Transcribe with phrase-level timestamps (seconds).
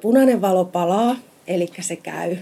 [0.00, 2.36] Punainen valo palaa, eli se käy.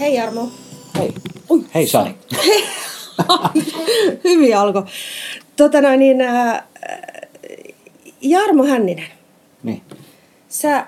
[0.00, 0.48] Hei Jarmo.
[0.98, 1.12] Hei.
[1.50, 2.14] Ui, Hei Sari.
[4.24, 4.82] Hyvin alkoi.
[5.56, 6.62] Tota noin, niin, äh,
[8.20, 9.06] Jarmo Hänninen,
[9.62, 9.82] Niin.
[10.48, 10.86] sä,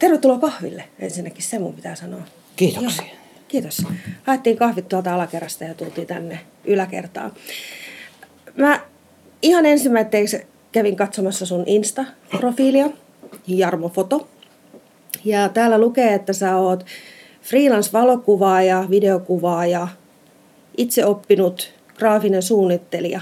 [0.00, 2.22] tervetuloa kahville ensinnäkin, se mun pitää sanoa.
[2.56, 3.04] Kiitoksia.
[3.04, 3.14] Joo,
[3.48, 3.82] kiitos.
[4.22, 7.32] Haettiin kahvit tuolta alakerrasta ja tultiin tänne yläkertaan.
[8.56, 8.80] Mä
[9.42, 12.90] ihan ensimmäiseksi kävin katsomassa sun Insta-profiilia,
[13.46, 14.28] Jarmo Foto.
[15.24, 16.86] Ja täällä lukee, että sä oot
[17.42, 19.88] freelance-valokuvaaja, videokuvaaja,
[20.76, 23.20] itse oppinut graafinen suunnittelija.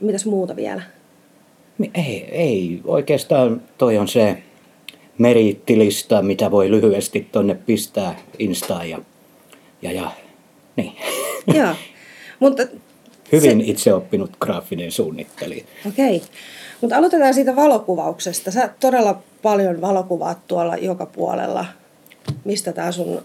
[0.00, 0.82] Mitäs muuta vielä?
[1.94, 4.42] Ei, ei, oikeastaan toi on se
[5.18, 8.98] meriittilista, mitä voi lyhyesti tonne pistää Instaan ja,
[9.82, 10.10] ja, ja
[10.76, 10.92] niin.
[11.54, 11.74] Joo,
[12.40, 12.62] mutta
[13.32, 15.64] Hyvin itse oppinut graafinen suunnittelija.
[15.88, 16.22] Okei.
[16.80, 18.50] Mutta aloitetaan siitä valokuvauksesta.
[18.50, 21.64] Sä todella paljon valokuvaat tuolla joka puolella.
[22.44, 23.22] Mistä tämä sun...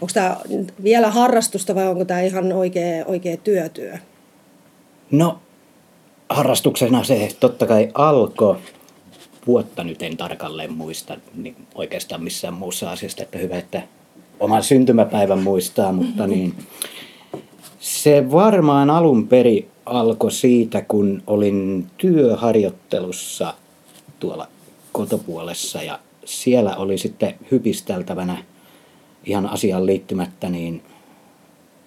[0.00, 0.36] Onko tämä
[0.82, 3.98] vielä harrastusta vai onko tämä ihan oikea, oikea työtyö?
[5.10, 5.38] No,
[6.28, 8.56] harrastuksena se totta kai alkoi.
[9.46, 13.82] Vuotta nyt en tarkalleen muista niin oikeastaan missään muussa asiasta, että hyvä, että
[14.40, 16.54] oman syntymäpäivän muistaa, mutta niin
[17.78, 23.54] se varmaan alun perin alkoi siitä, kun olin työharjoittelussa
[24.20, 24.48] tuolla
[24.92, 28.44] kotopuolessa ja siellä oli sitten hypisteltävänä
[29.24, 30.82] ihan asiaan liittymättä niin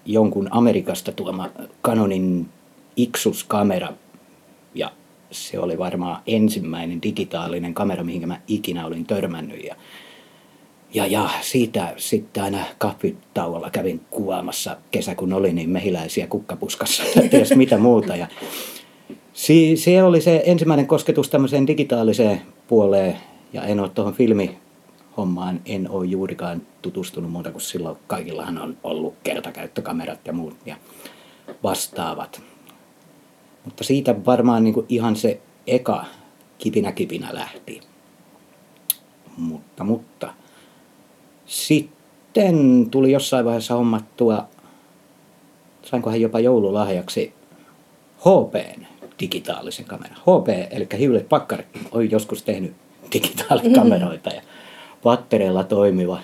[0.06, 1.50] jonkun Amerikasta tuoma
[1.84, 2.50] Canonin
[2.96, 3.94] Ixus-kamera.
[4.76, 4.92] Ja
[5.32, 9.64] se oli varmaan ensimmäinen digitaalinen kamera, mihin mä ikinä olin törmännyt.
[9.64, 9.76] Ja,
[10.94, 17.22] ja, ja siitä sitten aina kahvitauolla kävin kuvaamassa kesä, kun oli niin mehiläisiä kukkapuskassa ja
[17.30, 18.16] ties mitä muuta.
[18.16, 18.28] Ja
[19.34, 23.18] si, siellä oli se ensimmäinen kosketus tämmöiseen digitaaliseen puoleen
[23.54, 29.14] ja en ole tuohon filmihommaan, en ole juurikaan tutustunut muuta kuin silloin kaikillahan on ollut
[29.24, 30.76] kertakäyttökamerat ja muut ja
[31.64, 32.49] vastaavat.
[33.70, 36.06] Mutta siitä varmaan niin kuin ihan se eka
[36.58, 37.82] kipinä kipinä lähti.
[39.38, 40.34] Mutta, mutta
[41.46, 44.48] sitten tuli jossain vaiheessa hommattua,
[45.84, 47.34] sainkohan jopa joululahjaksi
[48.20, 48.86] HPn
[49.20, 50.20] digitaalisen kameran.
[50.20, 52.74] HP, eli Hewlett Packard, on joskus tehnyt
[53.14, 54.42] digitaalikameroita ja
[55.04, 56.20] pattereilla toimiva.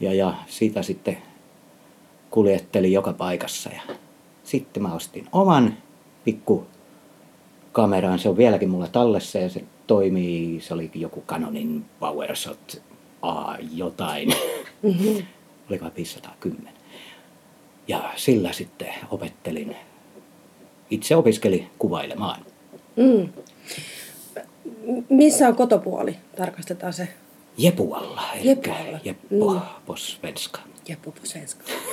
[0.00, 1.18] Ja, ja sitä sitten
[2.30, 3.70] kuljettelin joka paikassa.
[3.70, 3.94] Ja
[4.44, 5.76] sitten mä ostin oman
[6.26, 6.66] pikku
[7.72, 8.18] kameraan.
[8.18, 12.82] Se on vieläkin mulla tallessa ja se toimii, se oli joku Canonin PowerShot
[13.22, 14.28] A jotain.
[14.82, 15.26] Mm-hmm.
[15.70, 16.72] Oliko 510.
[17.88, 19.76] Ja sillä sitten opettelin,
[20.90, 22.40] itse opiskelin kuvailemaan.
[22.96, 23.28] Mm.
[25.08, 26.16] Missä on kotopuoli?
[26.36, 27.08] Tarkastetaan se.
[27.58, 28.98] Jepualla, Jepualla.
[29.04, 29.60] Jeppo Mm.
[29.86, 29.94] på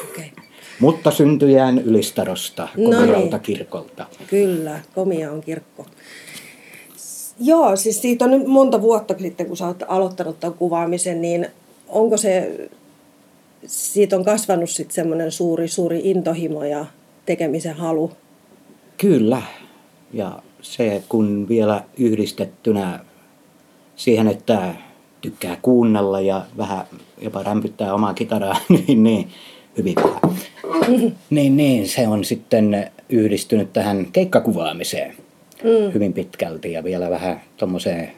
[0.10, 0.32] Okei.
[0.34, 0.46] Okay.
[0.80, 2.96] Mutta syntyjään Ylistarosta, No niin.
[2.96, 4.06] Komiralta kirkolta.
[4.30, 5.86] Kyllä, komia on kirkko.
[7.40, 11.48] Joo, siis siitä on nyt monta vuotta sitten, kun sä oot aloittanut tämän kuvaamisen, niin
[11.88, 12.52] onko se,
[13.66, 16.86] siitä on kasvanut sitten semmoinen suuri, suuri intohimo ja
[17.26, 18.12] tekemisen halu?
[18.98, 19.42] Kyllä.
[20.14, 23.00] Ja se kun vielä yhdistettynä
[23.96, 24.76] siihen, että
[25.24, 26.86] tykkää kuunnella ja vähän
[27.22, 29.30] jopa rämpyttää omaa kitaraa, niin, niin
[29.78, 30.38] hyvin vähän.
[31.30, 35.16] Niin, niin, se on sitten yhdistynyt tähän keikkakuvaamiseen
[35.64, 35.94] mm.
[35.94, 38.12] hyvin pitkälti ja vielä vähän tuommoiseen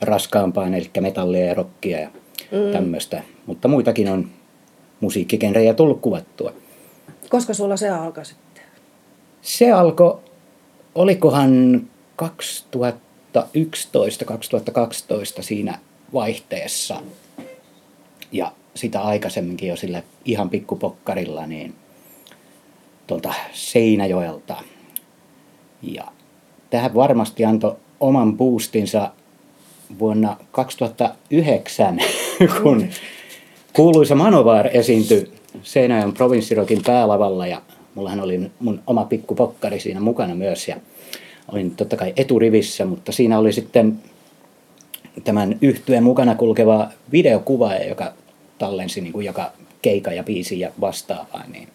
[0.00, 2.08] raskaampaan, eli metallia ja rockia ja
[2.52, 2.72] mm.
[2.72, 3.22] tämmöistä.
[3.46, 4.28] Mutta muitakin on
[5.00, 6.52] musiikkikenrejä tullut kuvattua.
[7.28, 8.64] Koska sulla se alkoi sitten?
[9.42, 10.18] Se alkoi,
[10.94, 11.82] olikohan
[12.22, 12.26] 2011-2012
[15.40, 15.78] siinä
[16.14, 17.02] vaihteessa
[18.32, 21.74] ja sitä aikaisemminkin jo sillä ihan pikkupokkarilla niin
[23.06, 24.56] tuolta Seinäjoelta.
[25.82, 26.04] Ja
[26.70, 29.10] tähän varmasti antoi oman boostinsa
[29.98, 31.98] vuonna 2009,
[32.62, 32.88] kun
[33.72, 35.32] kuuluisa Manovar esiintyi
[35.62, 37.62] Seinäjoen provinssirokin päälavalla ja
[37.94, 40.76] mullahan oli mun oma pikku pokkari siinä mukana myös ja
[41.52, 43.98] olin totta kai eturivissä, mutta siinä oli sitten
[45.24, 48.12] tämän yhtyeen mukana kulkeva videokuvaaja, joka
[48.58, 51.68] tallensi niin kuin joka keika ja biisi ja vastaavaa, niin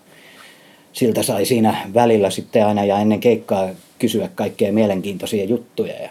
[0.93, 3.69] siltä sai siinä välillä sitten aina ja ennen keikkaa
[3.99, 5.93] kysyä kaikkea mielenkiintoisia juttuja.
[5.93, 6.09] Ja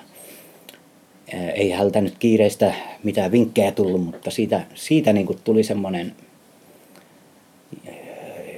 [1.54, 2.74] Ei hältä nyt kiireistä
[3.04, 6.12] mitään vinkkejä tullut, mutta siitä, siitä niin kuin tuli semmoinen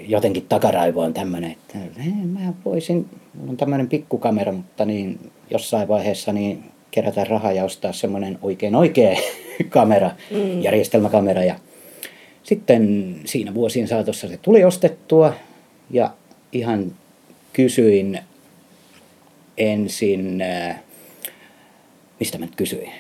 [0.09, 1.79] jotenkin takaraivoon tämmöinen, että
[2.25, 7.93] mä voisin, mulla on tämmöinen pikkukamera, mutta niin jossain vaiheessa niin kerätä rahaa ja ostaa
[7.93, 9.17] semmoinen oikein oikea
[9.69, 10.63] kamera, mm.
[10.63, 11.45] järjestelmäkamera.
[11.45, 11.55] Ja
[12.43, 15.35] sitten siinä vuosien saatossa se tuli ostettua
[15.91, 16.11] ja
[16.53, 16.93] ihan
[17.53, 18.19] kysyin
[19.57, 20.81] ensin, äh,
[22.21, 22.93] mistä mä nyt kysyin?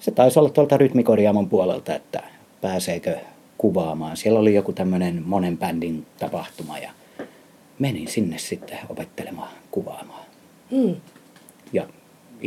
[0.00, 2.22] Se taisi olla tuolta rytmikorjaamon puolelta, että
[2.60, 3.16] pääseekö
[3.58, 4.16] kuvaamaan.
[4.16, 6.90] Siellä oli joku tämmöinen monen bändin tapahtuma ja
[7.78, 10.24] menin sinne sitten opettelemaan kuvaamaan.
[10.70, 10.96] Mm.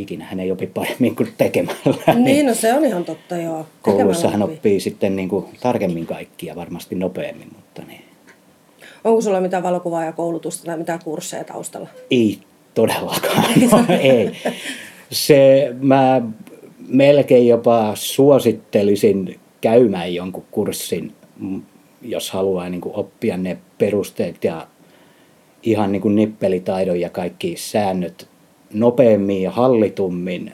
[0.00, 2.14] Ja ikinä hän ei opi paremmin kuin tekemällä.
[2.14, 3.66] Niin, no se on ihan totta, joo.
[3.82, 8.04] Koulussa hän oppii sitten niin kuin tarkemmin kaikkia, varmasti nopeammin, mutta niin.
[9.04, 9.62] Onko sulla mitään
[10.16, 11.88] koulutusta tai mitään kursseja taustalla?
[12.10, 12.38] Ei
[12.74, 14.30] todellakaan, no, ei.
[15.10, 16.22] Se, mä
[16.88, 21.14] melkein jopa suosittelisin käymään jonkun kurssin,
[22.02, 24.66] jos haluaa niin kuin oppia ne perusteet ja
[25.62, 28.29] ihan niin kuin nippelitaidon ja kaikki säännöt
[28.72, 30.52] nopeammin ja hallitummin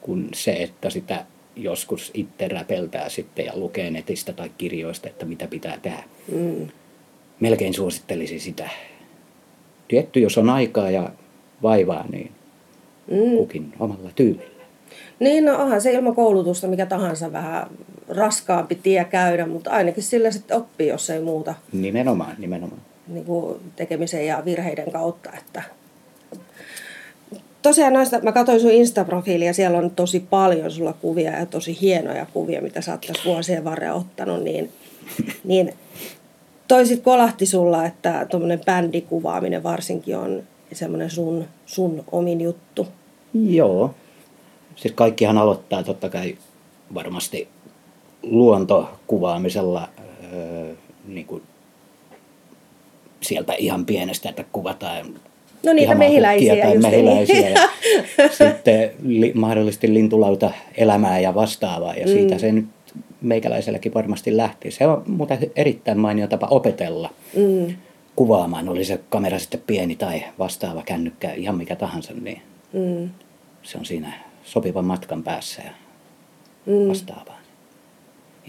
[0.00, 1.24] kuin se, että sitä
[1.56, 6.04] joskus itse räpeltää sitten ja lukee netistä tai kirjoista, että mitä pitää tehdä.
[6.32, 6.68] Mm.
[7.40, 8.70] Melkein suosittelisin sitä.
[9.88, 11.10] Tietty, jos on aikaa ja
[11.62, 12.32] vaivaa, niin
[13.10, 13.36] mm.
[13.36, 14.64] kukin omalla tyylillä.
[15.20, 17.66] Niin, no onhan se ilman koulutusta mikä tahansa vähän
[18.08, 21.54] raskaampi tie käydä, mutta ainakin sillä sitten oppii, jos ei muuta.
[21.72, 22.80] Nimenomaan, nimenomaan.
[23.08, 25.62] Niin kuin tekemisen ja virheiden kautta, että
[27.62, 32.26] tosiaan noista, mä katsoin sun Insta-profiilia, siellä on tosi paljon sulla kuvia ja tosi hienoja
[32.26, 34.72] kuvia, mitä sä oot vuosien varrella ottanut, niin,
[35.44, 35.74] niin
[36.68, 42.88] toisit kolahti sulla, että tuommoinen bändikuvaaminen varsinkin on semmoinen sun, sun omin juttu.
[43.34, 43.94] Joo.
[44.76, 46.38] Siis kaikkihan aloittaa totta kai
[46.94, 47.48] varmasti
[48.22, 49.88] luontokuvaamisella
[50.32, 50.74] öö,
[51.06, 51.42] niin kuin
[53.20, 55.06] sieltä ihan pienestä, että kuvataan
[55.62, 57.54] No niitä mehiläisiä tai mehiläisiä niin.
[57.54, 57.68] ja
[58.52, 62.38] sitten li, mahdollisesti lintulauta elämää ja vastaavaa ja siitä mm.
[62.38, 62.66] se nyt
[63.20, 64.70] meikäläiselläkin varmasti lähti.
[64.70, 67.74] Se on muuten erittäin mainio tapa opetella mm.
[68.16, 73.10] kuvaamaan, oli se kamera sitten pieni tai vastaava kännykkä, ihan mikä tahansa, niin mm.
[73.62, 74.12] se on siinä
[74.44, 75.70] sopivan matkan päässä ja
[76.66, 76.88] mm.
[76.88, 77.38] vastaavaa.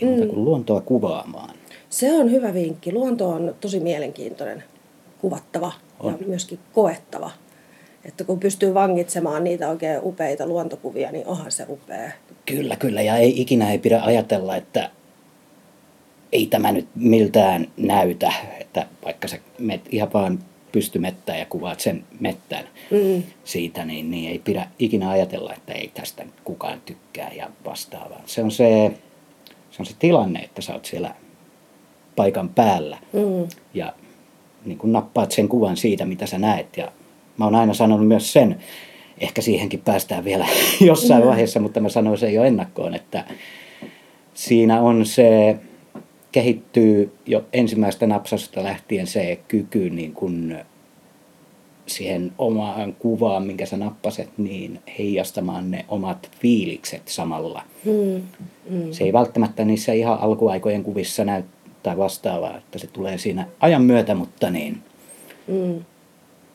[0.02, 0.30] Ei muuta mm.
[0.30, 1.56] kuin luontoa kuvaamaan.
[1.90, 2.92] Se on hyvä vinkki.
[2.92, 4.64] Luonto on tosi mielenkiintoinen
[5.22, 6.18] kuvattava on.
[6.22, 7.32] ja myöskin koettava.
[8.06, 12.12] Että kun pystyy vangitsemaan niitä oikein upeita luontokuvia, niin onhan se upea.
[12.46, 13.02] Kyllä, kyllä.
[13.02, 14.90] Ja ei ikinä ei pidä ajatella, että
[16.32, 18.34] ei tämä nyt miltään näytä.
[18.60, 20.40] Että vaikka sä met ihan vaan
[20.72, 23.24] pystymettään ja kuvaat sen mettän mm.
[23.44, 28.22] siitä, niin, niin ei pidä ikinä ajatella, että ei tästä kukaan tykkää ja vastaavaa.
[28.26, 28.92] Se on se,
[29.72, 31.16] se on se tilanne, että sä oot siellä
[32.16, 33.48] paikan päällä mm.
[33.74, 33.94] ja
[34.66, 36.78] niin kuin nappaat sen kuvan siitä, mitä sä näet.
[36.78, 36.92] Ja
[37.38, 38.56] mä oon aina sanonut myös sen,
[39.20, 40.48] ehkä siihenkin päästään vielä
[40.82, 41.28] jossain mm.
[41.28, 43.26] vaiheessa, mutta mä sanoin sen jo ennakkoon, että
[44.34, 45.58] siinä on se,
[46.32, 50.58] kehittyy jo ensimmäistä napsasta lähtien se kyky niin kuin
[51.86, 57.62] siihen omaan kuvaan, minkä sä nappaset, niin heijastamaan ne omat fiilikset samalla.
[57.86, 58.22] Mm,
[58.70, 58.92] mm.
[58.92, 61.44] Se ei välttämättä niissä ihan alkuaikojen kuvissa näy
[61.84, 64.84] tai vastaavaa, että se tulee siinä ajan myötä, mutta niin,
[65.48, 65.86] mm.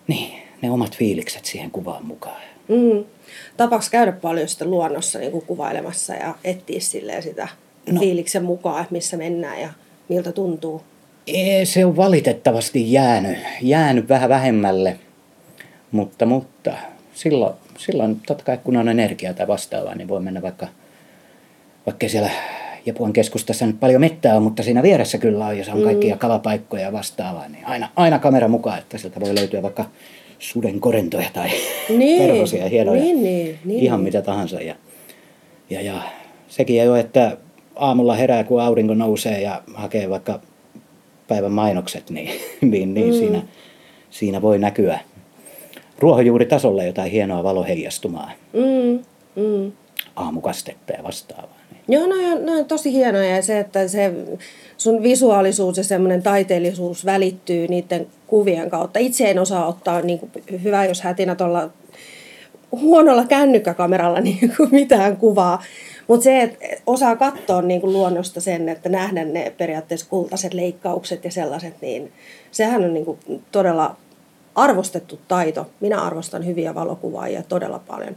[0.08, 2.42] niin ne omat fiilikset siihen kuvaan mukaan.
[2.68, 3.04] Mm.
[3.56, 7.48] Tapaako käydä paljon sitten luonnossa niin kuin kuvailemassa ja etsiä sitä
[7.92, 9.68] no, fiiliksen mukaan, että missä mennään ja
[10.08, 10.82] miltä tuntuu?
[11.26, 14.98] Ei, se on valitettavasti jäänyt, jäänyt vähän vähemmälle,
[15.92, 16.72] mutta, mutta
[17.14, 20.68] silloin, silloin totta kai kun on energiaa tai vastaavaa, niin voi mennä vaikka,
[21.86, 22.30] vaikka siellä
[22.86, 25.84] Japuan keskustassa nyt paljon mettää on, mutta siinä vieressä kyllä on, jos on mm.
[25.84, 29.84] kaikkia kalapaikkoja ja vastaavaa, niin aina, aina kamera mukaan, että sieltä voi löytyä vaikka
[30.38, 31.48] suden korentoja tai
[31.88, 34.60] niin, perhosia hienoja, niin, niin, niin, ihan mitä tahansa.
[34.60, 34.74] Ja,
[35.70, 36.02] ja, ja
[36.48, 37.36] sekin jo, että
[37.76, 40.40] aamulla herää, kun aurinko nousee ja hakee vaikka
[41.28, 42.30] päivän mainokset, niin,
[42.70, 43.18] niin, niin mm.
[43.18, 43.42] siinä,
[44.10, 44.98] siinä voi näkyä
[45.98, 48.30] ruohonjuuritasolla jotain hienoa valoheijastumaa.
[48.52, 49.04] Mm.
[49.42, 49.72] Mm.
[50.16, 51.63] Aamukastetta ja vastaavaa.
[51.88, 52.14] Joo, no,
[52.44, 54.12] no on tosi hienoja ja se, että se
[54.76, 58.98] sun visuaalisuus ja semmoinen taiteellisuus välittyy niiden kuvien kautta.
[58.98, 60.30] Itse en osaa ottaa niin kuin,
[60.62, 61.70] hyvä, jos hätinä tuolla
[62.72, 65.62] huonolla kännykkäkameralla niin kuin mitään kuvaa.
[66.06, 71.24] Mutta se, että osaa katsoa niin kuin luonnosta sen, että nähdä ne periaatteessa kultaiset leikkaukset
[71.24, 72.12] ja sellaiset, niin
[72.50, 73.18] sehän on niin kuin
[73.52, 73.96] todella
[74.54, 75.66] arvostettu taito.
[75.80, 78.16] Minä arvostan hyviä valokuvaajia todella paljon.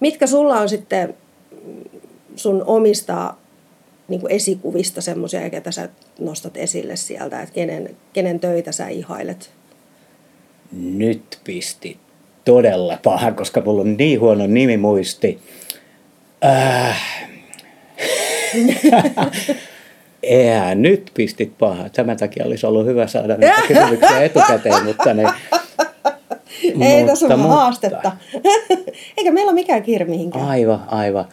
[0.00, 1.14] Mitkä sulla on sitten
[2.38, 3.34] sun omista
[4.08, 9.50] niin kuin esikuvista semmoisia, ketä sä nostat esille sieltä, että kenen, kenen töitä sä ihailet?
[10.72, 11.98] Nyt pisti
[12.44, 15.38] todella paha, koska mulla on niin huono nimimuisti.
[16.44, 17.28] Äh.
[20.22, 21.88] Eihän, nyt pistit paha.
[21.88, 25.24] Tämän takia olisi ollut hyvä saada näitä kysymyksiä etukäteen, mutta ne...
[26.80, 28.12] Ei tässä ole haastetta.
[29.16, 30.48] Eikä meillä ole mikään kiire mihinkään.
[30.48, 31.24] Aivan, aivan.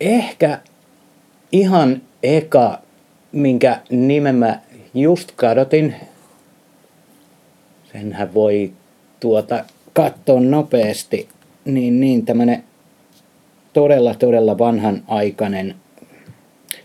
[0.00, 0.60] Ehkä
[1.52, 2.82] ihan eka,
[3.32, 4.60] minkä nimen mä
[4.94, 5.94] just kadotin,
[7.92, 8.72] senhän voi
[9.20, 11.28] tuota katsoa nopeasti,
[11.64, 12.64] niin, niin tämmönen
[13.72, 15.74] todella, todella vanhan aikainen,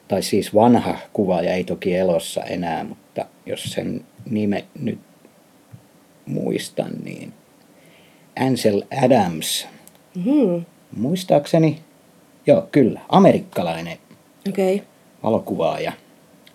[0.07, 4.99] tai siis vanha kuvaaja, ei toki elossa enää, mutta jos sen nime nyt
[6.25, 7.33] muistan, niin
[8.39, 9.67] Ansel Adams.
[10.15, 10.65] Mm-hmm.
[10.97, 11.79] Muistaakseni,
[12.47, 13.97] joo kyllä, amerikkalainen
[14.49, 14.79] okay.
[15.23, 15.91] valokuvaaja,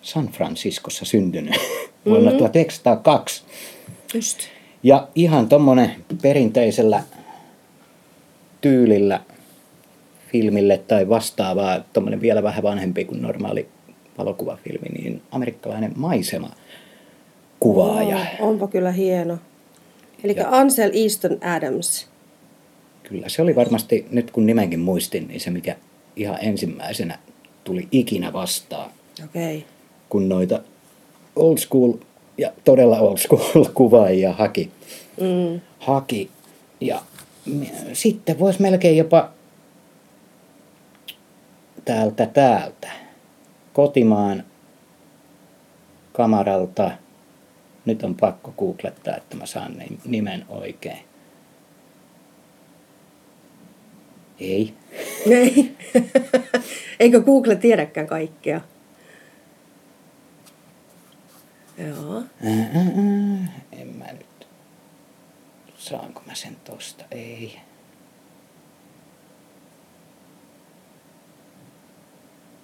[0.01, 2.11] San Franciscossa syntynyt mm-hmm.
[2.11, 3.43] vuonna 1902.
[4.13, 4.39] Just.
[4.83, 7.03] Ja ihan tommonen perinteisellä
[8.61, 9.19] tyylillä
[10.31, 13.67] filmille tai vastaavaa, tommonen vielä vähän vanhempi kuin normaali
[14.17, 16.49] valokuvafilmi, niin amerikkalainen maisema
[17.59, 18.17] kuvaaja.
[18.39, 19.37] Oh, onpa kyllä hieno.
[20.23, 22.07] Eli Ansel Easton Adams.
[23.09, 25.75] Kyllä, se oli varmasti, nyt kun nimenkin muistin, niin se mikä
[26.15, 27.19] ihan ensimmäisenä
[27.63, 28.91] tuli ikinä vastaan.
[29.25, 29.57] Okei.
[29.57, 29.69] Okay.
[30.09, 30.61] Kun noita
[31.35, 31.93] old school
[32.37, 34.71] ja todella old school kuvaajia haki.
[35.21, 35.61] Mm.
[35.79, 36.29] haki.
[36.81, 37.01] Ja
[37.93, 39.29] sitten voisi melkein jopa
[41.85, 42.91] täältä täältä
[43.73, 44.43] kotimaan
[46.13, 46.91] kamaralta.
[47.85, 49.75] Nyt on pakko googlettaa, että mä saan
[50.05, 51.08] nimen oikein.
[54.39, 54.73] Ei.
[55.29, 55.75] Ei.
[56.99, 58.61] Eikö Google tiedäkään kaikkea?
[61.87, 62.23] Joo.
[63.71, 64.47] En mä nyt.
[65.77, 67.05] Saanko mä sen tosta?
[67.11, 67.59] Ei.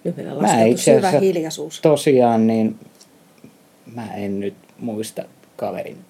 [0.04, 1.80] Nyt meillä mä itse syvä hiljaisuus.
[1.80, 2.78] tosiaan niin
[3.94, 5.22] mä en nyt muista
[5.56, 6.04] kaverin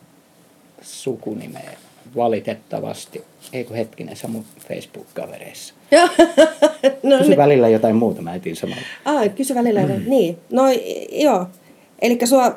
[0.83, 1.71] sukunimeä
[2.17, 3.25] valitettavasti.
[3.53, 5.75] Eikö hetkinen, se mun Facebook-kavereissa.
[7.03, 7.37] no, kysy ne...
[7.37, 8.83] välillä jotain muuta, mä etin samalla.
[9.05, 10.03] Ah, kysy välillä mm.
[10.07, 10.63] Niin, no
[11.13, 11.47] joo.
[12.03, 12.57] Eli sua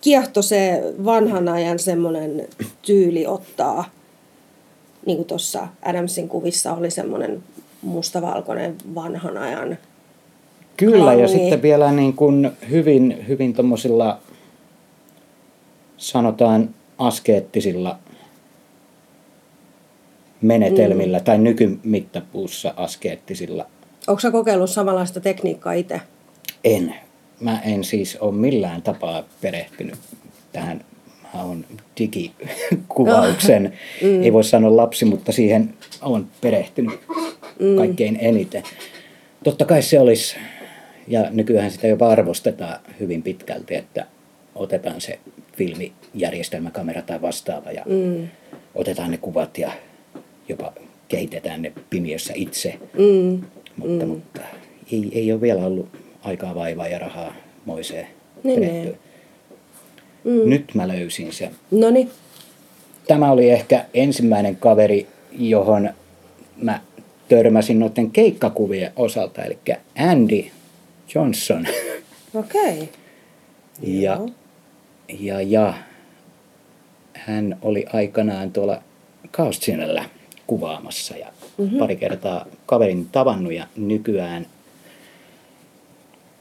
[0.00, 2.48] kiehto se vanhan ajan semmoinen
[2.82, 3.84] tyyli ottaa,
[5.06, 7.42] niin kuin tuossa Adamsin kuvissa oli semmoinen
[7.82, 9.78] mustavalkoinen vanhan ajan
[10.76, 11.22] Kyllä, klangi.
[11.22, 14.18] ja sitten vielä niin kuin hyvin, hyvin tuommoisilla
[15.96, 17.98] sanotaan askeettisilla
[20.42, 21.24] menetelmillä mm.
[21.24, 23.66] tai nykymittapuussa askeettisilla.
[24.06, 26.00] Onko sä kokeillut samanlaista tekniikkaa itse?
[26.64, 26.94] En.
[27.40, 29.98] Mä en siis ole millään tapaa perehtynyt
[30.52, 30.84] tähän.
[31.34, 31.64] Mä oon
[31.98, 33.62] digikuvauksen,
[34.02, 34.22] mm.
[34.22, 37.00] ei voi sanoa lapsi, mutta siihen on perehtynyt
[37.58, 37.76] mm.
[37.76, 38.62] kaikkein eniten.
[39.44, 40.36] Totta kai se olisi,
[41.08, 44.06] ja nykyään sitä jopa arvostetaan hyvin pitkälti, että
[44.54, 45.18] otetaan se
[45.56, 48.28] filmijärjestelmäkamera tai vastaava ja mm.
[48.74, 49.72] otetaan ne kuvat ja
[50.50, 50.72] jopa
[51.08, 52.78] kehitetään ne pimiössä itse.
[52.98, 53.42] Mm.
[53.76, 54.10] Mutta, mm.
[54.10, 54.40] mutta
[54.92, 55.88] ei, ei ole vielä ollut
[56.22, 58.06] aikaa, vaivaa ja rahaa moiseen
[58.42, 58.98] niin, niin.
[60.24, 60.50] Mm.
[60.50, 61.50] Nyt mä löysin sen.
[61.70, 62.08] Noni.
[63.08, 65.06] Tämä oli ehkä ensimmäinen kaveri,
[65.38, 65.90] johon
[66.62, 66.80] mä
[67.28, 69.58] törmäsin noiden keikkakuvien osalta, eli
[69.98, 70.44] Andy
[71.14, 71.66] Johnson.
[72.34, 72.60] Okei.
[72.62, 72.86] Okay.
[73.82, 74.20] ja,
[75.20, 75.74] ja, ja
[77.12, 78.82] hän oli aikanaan tuolla
[79.30, 80.04] Kaustinella
[80.50, 81.26] kuvaamassa ja
[81.58, 81.78] mm-hmm.
[81.78, 84.46] pari kertaa kaverin tavannut ja nykyään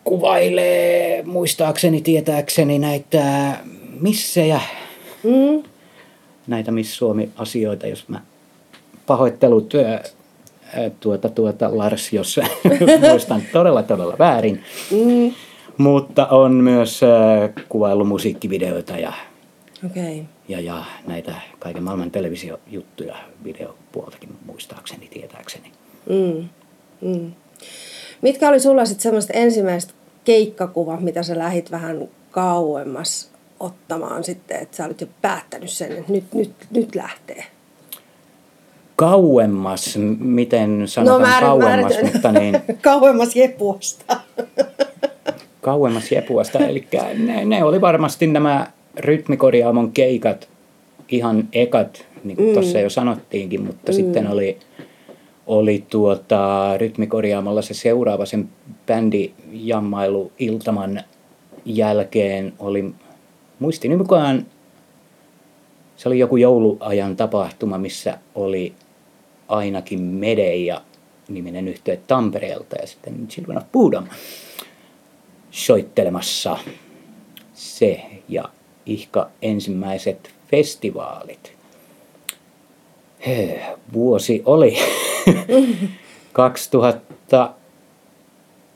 [0.04, 3.58] kuvailee muistaakseni, tietääkseni näitä
[4.02, 4.62] missejä,
[5.24, 5.64] mm.
[6.48, 8.22] näitä Miss Suomi-asioita, jos mä
[9.06, 9.74] pahoittelut
[11.00, 12.40] tuota, tuota, Lars, jos
[13.12, 14.64] muistan todella todella väärin.
[14.92, 15.34] Mm.
[15.78, 17.02] Mutta on myös
[17.70, 19.14] kuvaillut musiikkivideoita ja
[19.86, 20.24] Okay.
[20.50, 25.72] Ja, ja näitä kaiken maailman televisiojuttuja, videopuoltakin muistaakseni, tietääkseni.
[26.10, 26.50] Mm.
[27.02, 27.32] Mm.
[28.22, 34.78] Mitkä oli sulla sitten semmoista ensimmäistä keikkakuva, mitä sä lähit vähän kauemmas ottamaan sitten, että
[34.78, 37.46] sä olit jo päättänyt sen, että nyt, nyt, nyt lähtee?
[38.96, 42.62] Kauemmas, miten sanotaan no, määrin, kauemmas, määrin, mutta niin...
[42.82, 44.18] kauemmas Jepuasta.
[45.62, 46.88] kauemmas Jepuasta, eli
[47.18, 50.50] ne, ne oli varmasti nämä rytmikorjaamon keikat
[51.10, 52.54] ihan ekat, niin kuin mm.
[52.54, 53.96] tuossa jo sanottiinkin, mutta mm.
[53.96, 54.58] sitten oli,
[55.48, 58.50] oli tuota, rytmikorjaamalla se seuraava sen
[58.88, 61.02] bändi jammailu Iltaman
[61.66, 62.94] jälkeen oli
[63.60, 64.46] muistini mukaan
[66.00, 68.74] se oli joku jouluajan tapahtuma, missä oli
[69.48, 70.82] ainakin Medeja
[71.30, 74.04] niminen yhtye Tampereelta ja sitten Children of Buddha
[75.52, 76.58] soittelemassa
[77.54, 78.44] se ja
[78.92, 81.54] ihka ensimmäiset festivaalit.
[83.94, 84.78] Vuosi oli
[86.34, 87.54] 2000,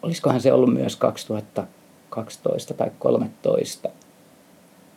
[0.01, 3.89] olisikohan se ollut myös 2012 tai 2013.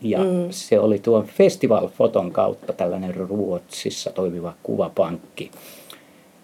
[0.01, 0.47] Ja mm.
[0.51, 5.51] se oli tuon festivalfoton kautta tällainen Ruotsissa toimiva kuvapankki.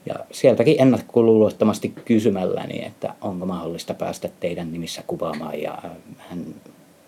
[0.07, 5.61] Ja sieltäkin ennakkoluulottomasti kysymälläni, että onko mahdollista päästä teidän nimissä kuvaamaan.
[5.61, 5.79] Ja
[6.19, 6.45] hän,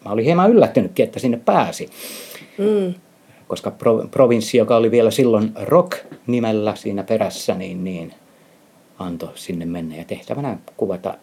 [0.05, 1.91] mä olin hieman yllättynytkin, että sinne pääsi.
[2.59, 2.95] Mm.
[3.49, 8.15] Koska pro, provinssi, joka oli vielä silloin Rock-nimellä siinä perässä, niin, niin
[8.99, 9.97] antoi sinne mennä.
[9.97, 11.15] Ja tehtävänä kuvata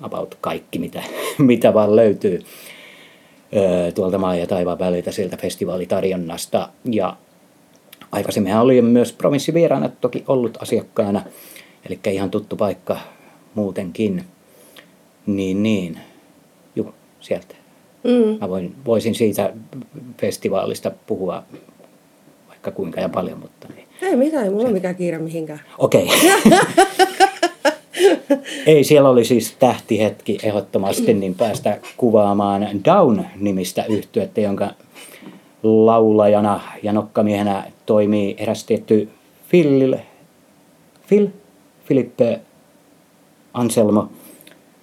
[0.00, 1.02] about kaikki, mitä,
[1.38, 2.42] mitä vaan löytyy
[3.94, 6.68] tuolta maa ja taivaan väliltä sieltä festivaalitarjonnasta.
[6.84, 7.16] Ja
[8.12, 11.22] aikaisemmin oli myös provinssivieraana toki ollut asiakkaana,
[11.86, 12.98] eli ihan tuttu paikka
[13.54, 14.24] muutenkin.
[15.26, 15.98] Niin, niin.
[16.76, 17.57] Juu, sieltä.
[18.08, 18.38] Mm.
[18.40, 19.52] Mä voin, voisin siitä
[20.20, 21.42] festivaalista puhua
[22.48, 23.68] vaikka kuinka ja paljon, mutta...
[23.74, 23.88] Niin.
[24.02, 25.60] Ei mitään, ei mulla ole mikään kiire mihinkään.
[25.78, 26.04] Okei.
[26.04, 26.58] Okay.
[28.66, 34.70] Ei, siellä oli siis tähtihetki ehdottomasti, niin päästä kuvaamaan Down-nimistä yhtyettä, jonka
[35.62, 39.08] laulajana ja nokkamiehenä toimii eräs tietty
[39.50, 39.96] Phil,
[41.08, 41.28] Phil
[41.84, 42.40] Filippe
[43.54, 44.08] Anselmo,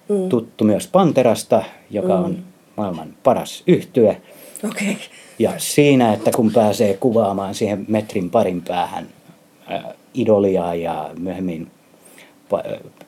[0.08, 0.28] mm.
[0.28, 2.24] tuttu myös Panterasta, joka mm.
[2.24, 2.38] on
[2.76, 4.20] maailman paras yhtye.
[4.64, 4.94] Okay.
[5.38, 9.06] Ja siinä, että kun pääsee kuvaamaan siihen metrin parin päähän
[9.72, 11.70] äh, idolia ja myöhemmin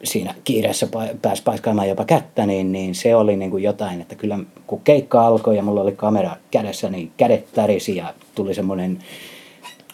[0.05, 0.89] siinä kiireessä
[1.23, 5.27] pääsi paiskaamaan jopa kättä, niin, niin se oli niin kuin jotain, että kyllä kun keikka
[5.27, 8.99] alkoi ja mulla oli kamera kädessä, niin kädet tärisi ja tuli semmoinen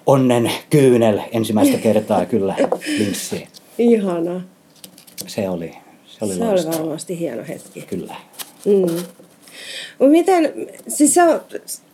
[0.06, 2.54] onnen kyynel ensimmäistä kertaa kyllä
[2.98, 3.48] linssiin.
[3.78, 4.40] Ihana.
[5.26, 7.82] Se oli, se oli, se oli varmasti hieno hetki.
[7.82, 8.14] Kyllä.
[8.64, 9.23] Mm.
[9.98, 10.52] Miten,
[10.88, 11.40] siis sä,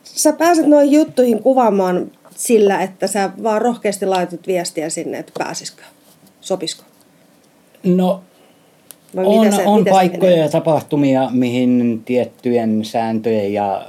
[0.04, 5.82] sä pääset noihin juttuihin kuvaamaan sillä, että sä vaan rohkeasti laitat viestiä sinne, että pääsisikö,
[6.40, 6.82] sopisiko?
[7.84, 8.22] No
[9.16, 13.86] Vai on, se, on paikkoja ja tapahtumia, mihin tiettyjen sääntöjen ja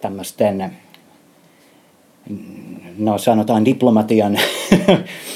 [0.00, 0.76] tämmöisten,
[2.98, 4.38] no sanotaan diplomatian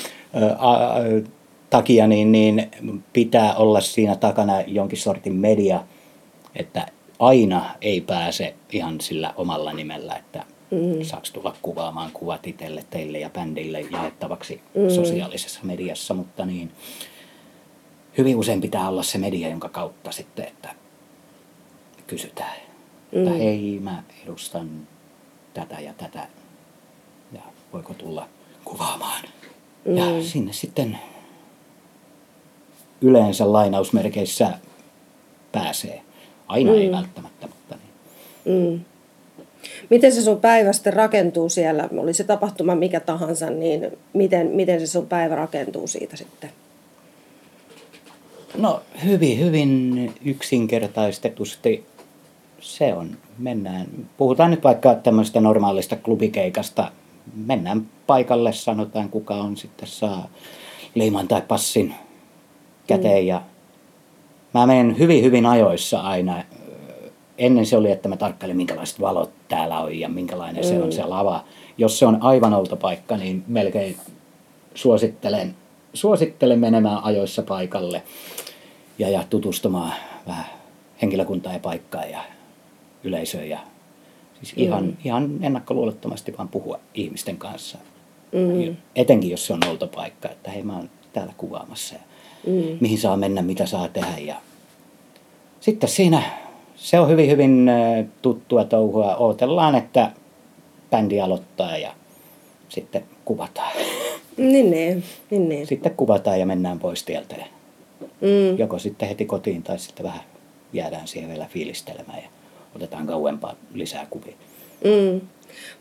[1.71, 2.71] takia, niin, niin
[3.13, 5.81] pitää olla siinä takana jonkin sortin media,
[6.59, 6.87] että
[7.19, 11.05] aina ei pääse ihan sillä omalla nimellä, että mm.
[11.05, 14.95] saaks tulla kuvaamaan kuvat itselle, teille ja bändille jaettavaksi mm.
[14.95, 16.73] sosiaalisessa mediassa, mutta niin
[18.19, 20.75] hyvin usein pitää olla se media, jonka kautta sitten, että
[22.07, 22.57] kysytään,
[23.13, 23.19] mm.
[23.19, 24.89] että hei mä edustan
[25.55, 26.27] tätä ja tätä
[27.33, 27.43] ja
[27.73, 28.29] voiko tulla
[28.65, 29.25] kuvaamaan.
[29.85, 29.97] Mm.
[29.97, 30.99] Ja sinne sitten
[33.01, 34.59] yleensä lainausmerkeissä
[35.53, 36.03] pääsee.
[36.49, 36.79] Aina mm.
[36.79, 38.73] ei välttämättä, mutta niin.
[38.73, 38.85] Mm
[39.91, 44.81] miten se sun päivä sitten rakentuu siellä, oli se tapahtuma mikä tahansa, niin miten, miten
[44.81, 46.51] se sun päivä rakentuu siitä sitten?
[48.57, 51.85] No hyvin, hyvin yksinkertaistetusti
[52.61, 53.17] se on.
[53.39, 56.93] Mennään, puhutaan nyt vaikka tämmöistä normaalista klubikeikasta.
[57.47, 60.29] Mennään paikalle, sanotaan kuka on sitten saa
[60.95, 61.95] leiman tai passin
[62.87, 63.29] käteen mm.
[63.29, 63.43] ja
[64.55, 66.45] mä menen hyvin, hyvin ajoissa aina
[67.39, 70.69] ennen se oli, että mä tarkkailin, minkälaiset valot täällä on ja minkälainen mm.
[70.69, 71.11] se on se mm.
[71.11, 71.45] lava.
[71.79, 73.97] Jos se on aivan outo paikka, niin melkein
[74.75, 75.55] suosittelen,
[75.95, 78.03] suosittelen menemään ajoissa paikalle
[78.99, 79.93] ja, ja tutustumaan
[80.27, 80.45] vähän
[81.03, 82.21] henkilökuntaa ja paikkaa ja
[83.05, 83.49] yleisöön.
[83.49, 83.59] Ja,
[84.43, 84.63] siis mm.
[84.63, 87.79] ihan, ihan ennakkoluulottomasti vaan puhua ihmisten kanssa.
[88.33, 88.77] Mm.
[88.97, 92.01] Etenkin jos se on outo paikka, että hei mä oon täällä kuvaamassa ja
[92.49, 92.77] mm.
[92.81, 94.19] mihin saa mennä, mitä saa tehdä.
[94.19, 94.35] Ja
[95.61, 96.23] sitten siinä
[96.77, 97.71] se on hyvin, hyvin
[98.23, 99.17] tuttua touhua.
[99.17, 100.11] Ootellaan, että
[100.91, 101.95] bändi aloittaa ja
[102.69, 103.73] sitten kuvataan.
[104.37, 105.67] Niin, niin, niin, niin.
[105.67, 107.37] Sitten kuvataan ja mennään pois tieltä.
[108.01, 108.59] Mm.
[108.59, 110.21] Joko sitten heti kotiin tai sitten vähän
[110.73, 112.29] jäädään siihen vielä fiilistelemään ja
[112.77, 114.35] otetaan kauempaa lisää kuvia.
[114.85, 115.21] Mm.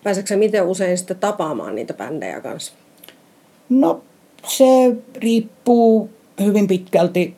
[0.03, 2.73] Pääseekö miten usein sitten tapaamaan niitä bändejä kanssa?
[3.69, 4.01] No
[4.47, 4.65] se
[5.15, 6.10] riippuu
[6.43, 7.36] hyvin pitkälti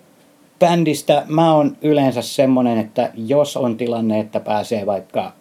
[0.59, 5.33] bändistä mä oon yleensä semmonen, että jos on tilanne, että pääsee vaikka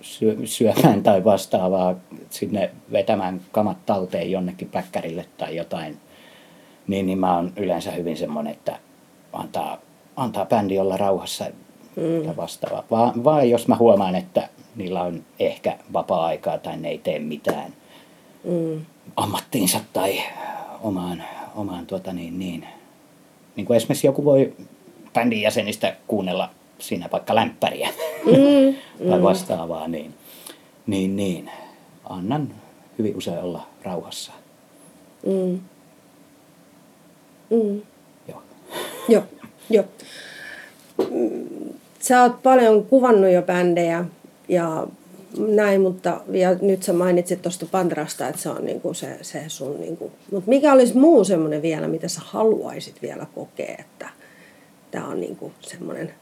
[0.00, 1.94] syö, syömään tai vastaavaa,
[2.30, 5.96] sinne vetämään kamat talteen jonnekin päkkärille tai jotain,
[6.86, 8.78] niin, niin mä oon yleensä hyvin semmoinen, että
[9.32, 9.78] antaa,
[10.16, 11.44] antaa bändi olla rauhassa
[11.96, 12.24] mm.
[12.24, 12.84] ja vastaavaa.
[12.90, 17.72] Vaan, vaan jos mä huomaan, että niillä on ehkä vapaa-aikaa tai ne ei tee mitään
[18.44, 18.84] mm.
[19.16, 20.22] ammattiinsa tai
[20.82, 21.24] omaan,
[21.54, 22.66] omaan tuota niin, niin,
[23.56, 24.52] niin kuin esimerkiksi joku voi
[25.14, 27.88] bändin jäsenistä kuunnella siinä vaikka lämpäriä
[28.26, 28.74] mm,
[29.10, 29.24] tai mm.
[29.24, 30.14] vastaavaa, niin,
[30.86, 31.50] niin, niin
[32.04, 32.54] annan
[32.98, 34.32] hyvin usein olla rauhassa.
[35.26, 35.60] Mm.
[37.50, 37.82] Mm.
[38.28, 38.42] Joo.
[39.08, 39.22] Joo,
[39.70, 39.84] joo.
[42.00, 44.04] Sä oot paljon kuvannut jo bändejä
[44.48, 44.86] ja
[45.38, 49.80] näin, mutta ja nyt sä mainitsit tuosta Pandrasta, että se on niinku se, se sun...
[49.80, 54.08] Niinku, mutta mikä olisi muu semmoinen vielä, mitä sä haluaisit vielä kokea, että
[54.90, 56.14] tämä on niinku semmoinen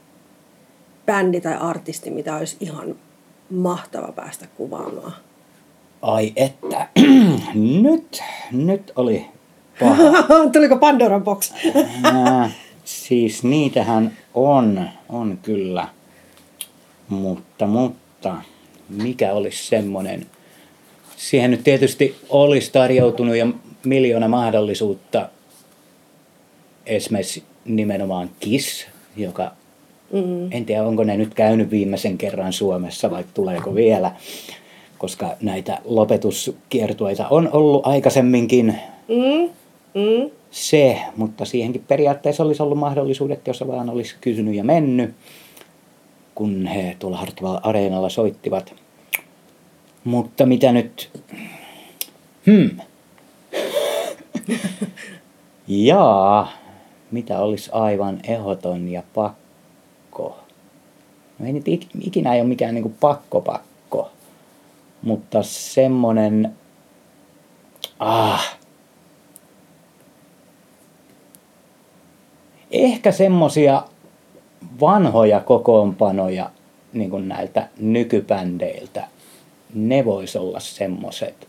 [1.07, 2.97] bändi tai artisti, mitä olisi ihan
[3.51, 5.13] mahtava päästä kuvaamaan?
[6.03, 6.89] Ai että,
[7.83, 9.27] nyt, nyt oli
[9.81, 10.03] paha.
[10.53, 11.53] Tuliko Pandoran box?
[12.07, 15.89] äh, siis niitähän on, on kyllä.
[17.09, 18.37] Mutta, mutta
[18.91, 20.27] mikä olisi semmoinen,
[21.17, 23.47] siihen nyt tietysti olisi tarjoutunut ja
[23.85, 25.29] miljoona mahdollisuutta
[26.87, 29.53] esimerkiksi nimenomaan KISS, joka
[30.13, 30.53] mm.
[30.53, 34.13] en tiedä onko ne nyt käynyt viimeisen kerran Suomessa vai tuleeko vielä,
[34.99, 38.75] koska näitä lopetuskiertueita on ollut aikaisemminkin.
[39.09, 39.51] Mm.
[39.95, 40.31] Mm.
[40.51, 45.15] Se, mutta siihenkin periaatteessa olisi ollut mahdollisuudet, jos vaan olisi kysynyt ja mennyt,
[46.35, 48.75] kun he tuolla Hartwall Areenalla soittivat.
[50.05, 51.11] Mutta mitä nyt...
[52.47, 52.71] Hmm.
[55.69, 56.53] Jaa,
[57.11, 60.39] mitä olisi aivan ehdoton ja pakko?
[61.39, 61.65] No ei nyt
[62.01, 64.11] ikinä ei ole mikään niin pakko pakko,
[65.03, 66.57] mutta semmonen...
[67.99, 68.59] Ah,
[72.71, 73.83] ehkä semmosia
[74.81, 76.51] vanhoja kokoonpanoja
[76.93, 79.09] niin kuin näiltä nykybändeiltä,
[79.75, 81.49] ne vois olla semmoset,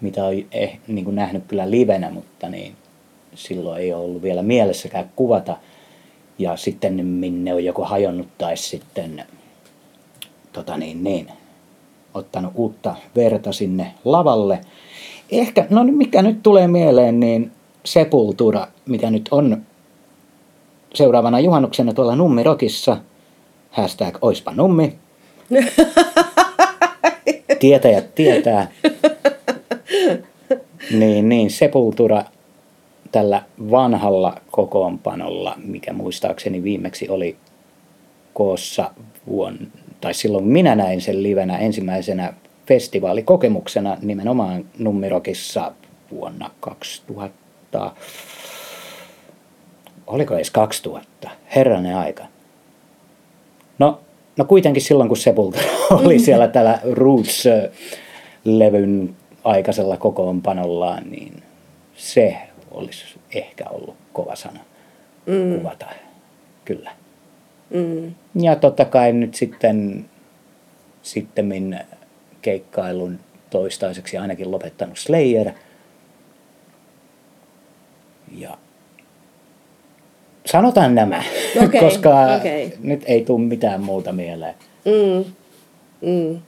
[0.00, 2.76] mitä on eh, niin kuin nähnyt kyllä livenä, mutta niin
[3.34, 5.56] silloin ei ollut vielä mielessäkään kuvata.
[6.38, 9.24] Ja sitten minne on joko hajonnut tai sitten
[10.52, 11.28] tota niin, niin,
[12.14, 14.60] ottanut uutta verta sinne lavalle.
[15.30, 17.52] Ehkä, no mikä nyt tulee mieleen, niin
[17.84, 19.62] Sepultura, mikä nyt on
[20.94, 22.96] seuraavana juhannuksena tuolla Nummirokissa.
[23.70, 24.98] Hashtag oispa nummi.
[27.58, 28.70] Tietäjät tietää.
[30.90, 32.24] Niin, niin, Sepultura
[33.12, 37.36] tällä vanhalla kokoonpanolla, mikä muistaakseni viimeksi oli
[38.34, 38.90] koossa
[39.26, 39.66] vuonna,
[40.00, 42.34] tai silloin minä näin sen livenä ensimmäisenä
[42.66, 45.72] festivaalikokemuksena nimenomaan Nummirokissa
[46.10, 47.92] vuonna 2000
[50.06, 52.24] oliko edes 2000, herranen aika.
[53.78, 54.00] No,
[54.36, 57.64] no kuitenkin silloin, kun Sepultura oli siellä tällä Roots-levyn
[59.44, 61.42] aikaisella kokoonpanollaan, niin
[61.96, 62.36] se
[62.70, 64.60] olisi ehkä ollut kova sana
[65.26, 65.58] mm.
[65.58, 65.86] kuvata.
[66.64, 66.90] Kyllä.
[67.70, 68.14] Mm.
[68.42, 70.04] Ja totta kai nyt sitten
[71.02, 71.80] sitten
[72.42, 73.18] keikkailun
[73.50, 75.50] toistaiseksi ainakin lopettanut Slayer.
[78.36, 78.58] Ja
[80.46, 81.22] sanotaan nämä,
[81.64, 82.70] okay, koska okay.
[82.82, 84.54] nyt ei tule mitään muuta mieleen.
[84.84, 85.24] Mm.
[86.10, 86.40] Mm.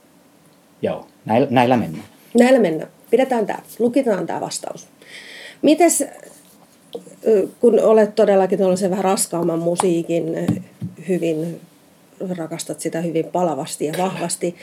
[0.81, 2.05] Joo, näillä, näillä mennään.
[2.39, 2.91] Näillä mennään.
[3.09, 4.87] Pidetään tämä, lukitaan tämä vastaus.
[5.61, 6.05] Mites,
[7.59, 10.23] kun olet todellakin tuollaisen vähän raskaamman musiikin
[11.07, 11.61] hyvin,
[12.37, 14.55] rakastat sitä hyvin palavasti ja vahvasti,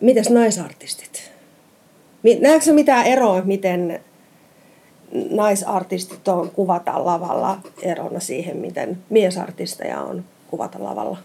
[0.00, 1.30] mites naisartistit?
[2.40, 4.00] Näetkö mitään eroa, miten
[5.30, 11.18] naisartistit on kuvata lavalla erona siihen, miten miesartisteja on kuvata lavalla?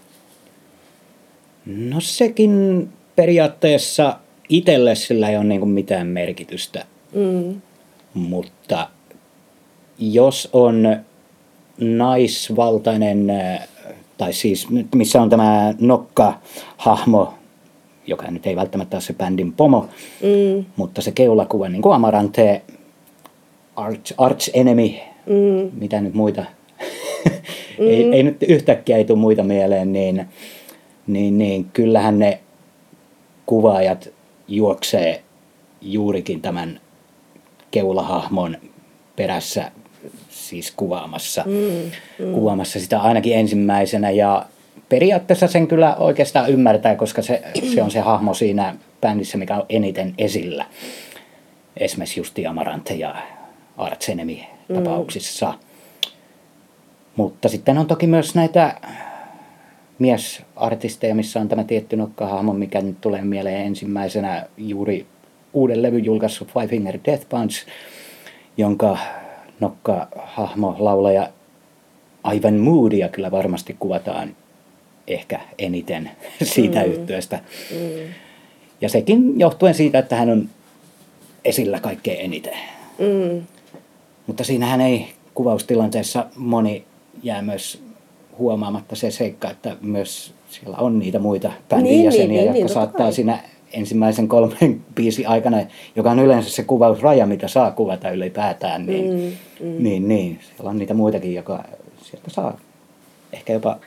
[1.66, 4.18] No sekin periaatteessa
[4.48, 6.84] itselle sillä ei ole niin mitään merkitystä.
[7.14, 7.60] Mm.
[8.14, 8.88] Mutta
[9.98, 10.96] jos on
[11.80, 13.32] naisvaltainen,
[14.18, 17.34] tai siis missä on tämä nokka-hahmo,
[18.06, 19.88] joka nyt ei välttämättä ole se bändin pomo,
[20.22, 20.64] mm.
[20.76, 22.62] mutta se keulakuva, niin kuin Amarante
[23.76, 24.90] arch, arch enemy,
[25.26, 25.70] mm.
[25.80, 26.40] mitä nyt muita,
[27.78, 27.88] mm.
[27.88, 30.26] ei, ei nyt yhtäkkiä ei tule muita mieleen, niin,
[31.06, 32.40] niin, niin kyllähän ne
[33.46, 34.08] kuvaajat
[34.48, 35.22] juoksee
[35.80, 36.80] juurikin tämän
[37.70, 38.56] keulahahmon
[39.16, 39.72] perässä
[40.30, 41.90] siis kuvaamassa, mm,
[42.26, 42.32] mm.
[42.32, 44.46] kuvaamassa sitä ainakin ensimmäisenä ja
[44.88, 47.42] periaatteessa sen kyllä oikeastaan ymmärtää, koska se,
[47.74, 50.66] se on se hahmo siinä bändissä, mikä on eniten esillä.
[51.76, 53.14] Esimerkiksi Justi Amarante ja
[53.76, 55.50] Artsenemi tapauksissa.
[55.50, 55.58] Mm.
[57.16, 58.80] Mutta sitten on toki myös näitä
[59.98, 65.06] miesartisteja, missä on tämä tietty nokkahahmo, mikä nyt tulee mieleen ensimmäisenä juuri
[65.52, 67.66] uuden levyn julkaissut Five Finger Death Punch,
[68.56, 68.98] jonka
[69.60, 71.28] nokkahahmo, laulaja
[72.32, 74.36] Ivan Moodia kyllä varmasti kuvataan
[75.08, 76.10] ehkä eniten
[76.42, 76.92] siitä mm.
[76.92, 77.40] yhtiöstä.
[77.70, 78.14] Mm.
[78.80, 80.48] Ja sekin johtuen siitä, että hän on
[81.44, 82.56] esillä kaikkein eniten.
[82.98, 83.42] Mm.
[84.26, 86.84] Mutta siinähän ei kuvaustilanteessa moni
[87.22, 87.82] jää myös
[88.38, 92.58] huomaamatta se seikka, että myös siellä on niitä muita bändin niin, jäseniä, niin, niin, jotka
[92.58, 93.38] niin, saattaa siinä
[93.72, 95.56] ensimmäisen kolmen biisin aikana,
[95.96, 99.82] joka on yleensä se kuvausraja, mitä saa kuvata ylipäätään, niin, mm, mm.
[99.82, 101.64] niin, niin siellä on niitä muitakin, joka
[102.02, 102.58] sieltä saa
[103.32, 103.78] ehkä jopa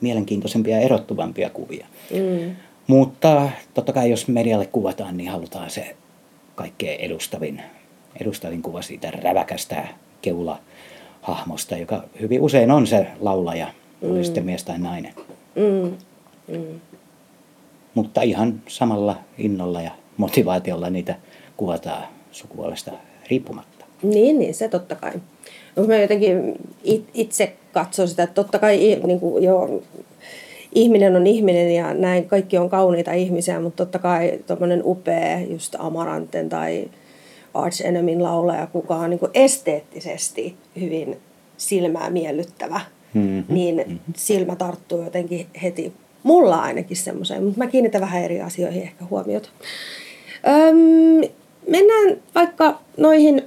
[0.00, 1.86] mielenkiintoisempia ja erottuvampia kuvia.
[2.10, 2.56] Mm.
[2.86, 5.96] Mutta totta kai jos medialle kuvataan, niin halutaan se
[6.54, 7.62] kaikkein edustavin,
[8.20, 9.88] edustavin kuva siitä räväkästä
[10.22, 10.58] keula
[11.22, 13.66] hahmosta, joka hyvin usein on se laulaja,
[14.00, 14.10] mm.
[14.10, 15.14] oli sitten mies tai nainen.
[15.54, 15.96] Mm.
[16.56, 16.80] Mm.
[17.94, 21.14] Mutta ihan samalla innolla ja motivaatiolla niitä
[21.56, 22.92] kuvataan sukupuolesta
[23.30, 23.84] riippumatta.
[24.02, 25.12] Niin, niin, se totta kai.
[25.86, 26.54] Mä jotenkin
[27.14, 29.82] itse katson sitä, että totta kai niin kuin jo,
[30.74, 35.76] ihminen on ihminen ja näin kaikki on kauniita ihmisiä, mutta totta kai tuommoinen upea just
[35.78, 36.88] Amaranten tai
[37.54, 41.16] Arch Enemyn laulaja, kuka on niin kuin esteettisesti hyvin
[41.56, 42.80] silmää miellyttävä,
[43.14, 43.44] mm-hmm.
[43.48, 43.98] niin mm-hmm.
[44.16, 45.92] silmä tarttuu jotenkin heti.
[46.22, 49.48] Mulla ainakin semmoiseen, mutta mä kiinnitän vähän eri asioihin ehkä huomiota.
[50.48, 51.30] Öm,
[51.68, 53.42] mennään vaikka noihin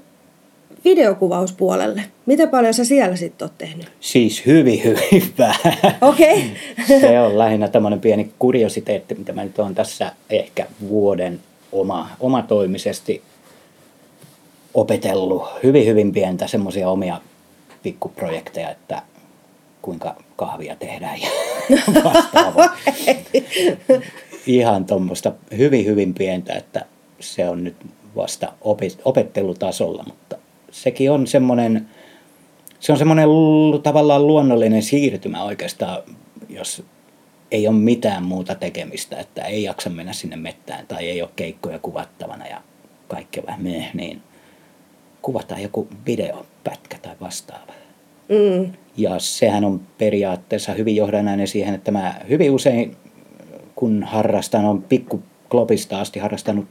[0.85, 2.03] videokuvauspuolelle.
[2.25, 3.91] Miten paljon sä siellä sitten oot tehnyt?
[3.99, 5.97] Siis hyvin, hyvin vähän.
[6.01, 6.51] Okei.
[6.87, 6.99] Okay.
[7.01, 11.39] Se on lähinnä tämmöinen pieni kuriositeetti, mitä mä nyt oon tässä ehkä vuoden
[11.71, 13.21] oma, omatoimisesti
[14.73, 15.43] opetellut.
[15.63, 17.21] Hyvin, hyvin pientä semmoisia omia
[17.83, 19.01] pikkuprojekteja, että
[19.81, 21.27] kuinka kahvia tehdään ja.
[24.47, 26.85] Ihan tuommoista hyvin, hyvin pientä, että
[27.19, 27.75] se on nyt
[28.15, 28.53] vasta
[29.05, 30.37] opettelutasolla, mutta
[30.71, 31.87] sekin on semmoinen,
[32.79, 33.29] se on semmoinen
[33.83, 36.03] tavallaan luonnollinen siirtymä oikeastaan,
[36.49, 36.83] jos
[37.51, 41.79] ei ole mitään muuta tekemistä, että ei jaksa mennä sinne mettään tai ei ole keikkoja
[41.79, 42.61] kuvattavana ja
[43.07, 44.21] kaikkea vähän meh, niin
[45.23, 47.73] kuvataan joku videopätkä tai vastaava.
[48.29, 48.73] Mm.
[48.97, 52.95] Ja sehän on periaatteessa hyvin johdannainen siihen, että mä hyvin usein,
[53.75, 56.65] kun harrastan, on pikku klopista asti harrastanut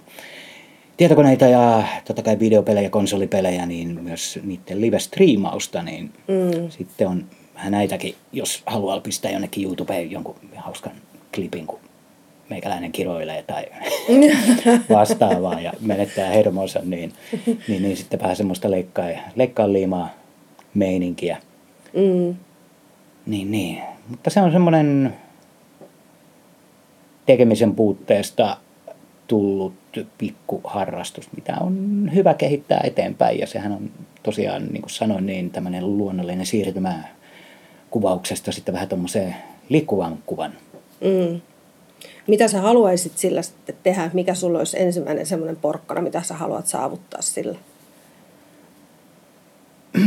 [0.97, 6.71] tietokoneita ja totta kai videopelejä, konsolipelejä, niin myös niiden live-striimausta, niin mm.
[6.71, 7.25] sitten on
[7.69, 10.93] näitäkin, jos haluaa pistää jonnekin YouTubeen jonkun hauskan
[11.35, 11.79] klipin, kun
[12.53, 13.65] meikäläinen kiroilee tai
[14.97, 17.13] vastaavaa ja menettää hermonsa, niin,
[17.69, 20.09] niin, niin sitten vähän semmoista leikkaa, leikkaa liimaa
[20.75, 21.37] meininkiä.
[21.93, 22.35] Mm.
[23.27, 23.83] Niin, niin.
[24.09, 25.15] Mutta se on semmoinen
[27.27, 28.57] tekemisen puutteesta
[29.27, 29.75] tullut
[30.19, 33.39] pikkuharrastus, mitä on hyvä kehittää eteenpäin.
[33.39, 33.91] Ja sehän on
[34.23, 37.03] tosiaan, niin kuin sanoin, niin tämmöinen luonnollinen siirtymä
[37.91, 39.35] kuvauksesta sitten vähän tuommoiseen
[39.69, 40.53] liikkuvan kuvan.
[41.01, 41.41] Mm.
[42.27, 44.11] Mitä sä haluaisit sillä sitten tehdä?
[44.13, 47.59] Mikä sulla olisi ensimmäinen semmoinen porkkana, mitä sä haluat saavuttaa sillä?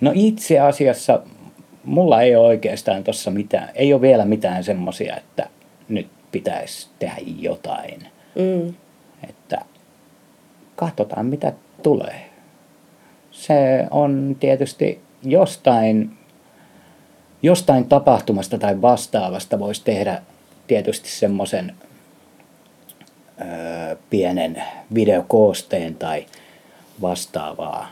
[0.00, 1.22] no itse asiassa
[1.84, 5.48] mulla ei ole oikeastaan tuossa mitään, ei ole vielä mitään semmoisia, että
[5.88, 8.06] nyt pitäisi tehdä jotain.
[8.34, 8.74] Mm.
[9.28, 9.60] Että
[10.76, 12.30] katsotaan mitä tulee.
[13.30, 16.10] Se on tietysti jostain,
[17.42, 20.22] jostain tapahtumasta tai vastaavasta voisi tehdä
[20.66, 21.74] tietysti semmoisen
[24.10, 24.62] pienen
[24.94, 26.26] videokoosteen tai
[27.02, 27.90] vastaavaa.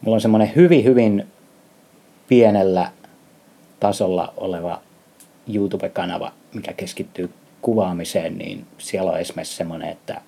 [0.00, 1.26] Mulla on semmoinen hyvin, hyvin
[2.28, 2.90] pienellä
[3.80, 4.80] tasolla oleva
[5.54, 10.20] YouTube-kanava, mikä keskittyy kuvaamiseen, niin siellä on esimerkiksi semmoinen, että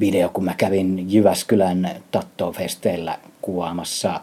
[0.00, 4.20] video, kun mä kävin Jyväskylän Tatto-festeillä kuvaamassa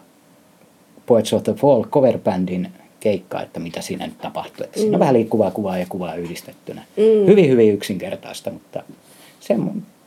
[1.08, 2.68] Poets of the Fall coverbandin
[3.00, 4.64] keikkaa, että mitä siinä nyt tapahtui.
[4.64, 4.80] Että mm.
[4.80, 5.00] Siinä on mm.
[5.00, 6.82] vähän liikkuvaa kuvaa ja kuvaa yhdistettynä.
[6.96, 7.26] Mm.
[7.26, 8.82] Hyvin, hyvin yksinkertaista, mutta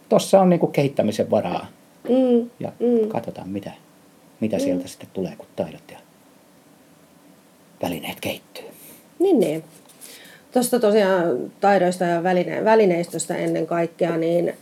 [0.10, 1.68] tuossa on niinku kehittämisen varaa.
[2.10, 2.50] Mm.
[2.60, 3.08] Ja mm.
[3.08, 3.72] katsotaan, mitä,
[4.40, 4.62] mitä mm.
[4.64, 5.98] sieltä sitten tulee, kun taidot ja
[7.84, 8.66] välineet kehittyy.
[9.20, 9.64] Niin, niin.
[10.52, 14.54] Tuosta tosiaan taidoista ja väline, välineistöstä ennen kaikkea, niin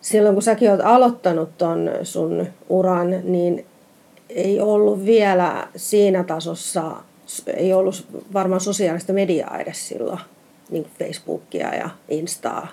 [0.00, 3.66] silloin kun säkin olet aloittanut ton sun uran, niin
[4.34, 6.92] ei ollut vielä siinä tasossa,
[7.56, 10.18] ei ollut varmaan sosiaalista mediaa edes silloin,
[10.70, 12.68] niin kuin Facebookia ja Instaa.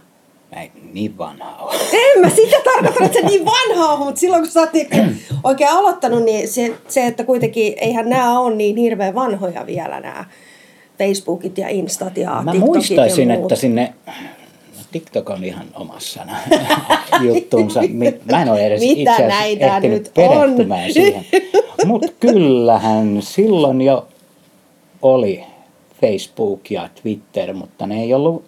[0.56, 1.76] Mä en niin vanha ole.
[1.94, 4.98] En mä sitä tarkoita, että se niin vanha on, mutta silloin kun sä oot niinku
[5.44, 10.26] oikein aloittanut, niin se, se, että kuitenkin eihän nämä ole niin hirveän vanhoja vielä nämä
[10.98, 13.52] Facebookit ja Instat ja Mä TikTokit muistaisin, ja muut.
[13.52, 13.94] että sinne...
[14.92, 16.26] TikTok on ihan omassa
[17.28, 17.80] juttuunsa.
[18.32, 20.94] Mä en ole edes Mitä itse näitä ehtinyt nyt perehtymään on?
[20.94, 21.26] siihen.
[21.86, 24.08] Mutta kyllähän silloin jo
[25.02, 25.44] oli
[26.02, 28.46] Facebook ja Twitter, mutta ne ei ollut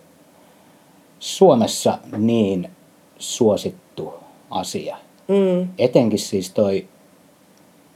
[1.20, 2.70] Suomessa niin
[3.20, 4.14] suosittu
[4.50, 4.98] asia.
[5.28, 6.88] Mm, Etenkin siis toi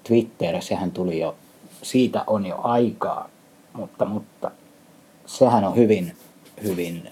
[0.07, 1.35] Twitter, sehän tuli jo,
[1.81, 3.29] siitä on jo aikaa,
[3.73, 4.51] mutta, mutta
[5.25, 6.13] sehän on hyvin,
[6.63, 7.09] hyvin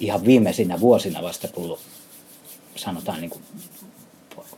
[0.00, 1.80] ihan viimeisinä vuosina vasta tullut,
[2.76, 3.42] sanotaan niin kuin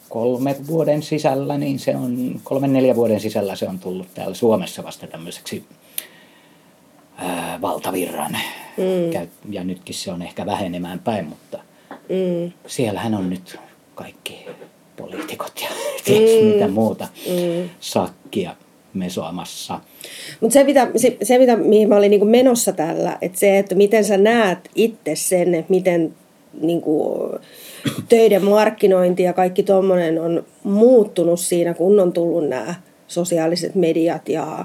[0.09, 4.85] kolme vuoden sisällä, niin se on, kolmen neljä vuoden sisällä se on tullut täällä Suomessa
[4.85, 5.64] vasta tämmöiseksi
[7.16, 8.33] ää, valtavirran.
[8.33, 8.85] Mm.
[8.85, 9.29] Mm.
[9.53, 11.59] Ja nytkin se on ehkä vähenemään päin, mutta
[11.90, 13.59] mm, siellähän on nyt
[13.94, 14.46] kaikki
[14.96, 15.68] poliitikot ja
[16.05, 16.46] ties Mm.
[16.46, 17.70] mitä muuta mm.
[17.81, 18.57] sakkia
[18.94, 19.81] mesoamassa.
[20.40, 23.74] Mutta se, mitä, se, se, mitä, mihin mä olin niinku menossa tällä, että se, että
[23.74, 26.14] miten sä näet itse sen, että miten
[26.61, 27.18] niinku,
[28.09, 32.74] töiden markkinointi ja kaikki tuommoinen on muuttunut siinä, kun on tullut nämä
[33.09, 34.64] sosiaaliset mediat ja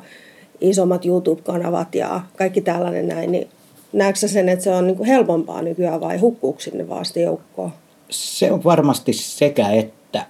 [0.62, 3.48] isommat YouTube-kanavat ja kaikki tällainen näin, niin
[3.94, 7.72] näetkö sen, että se on niinku helpompaa nykyään vai hukkuuko sinne vaan joukkoon?
[8.10, 10.26] Se on varmasti sekä että,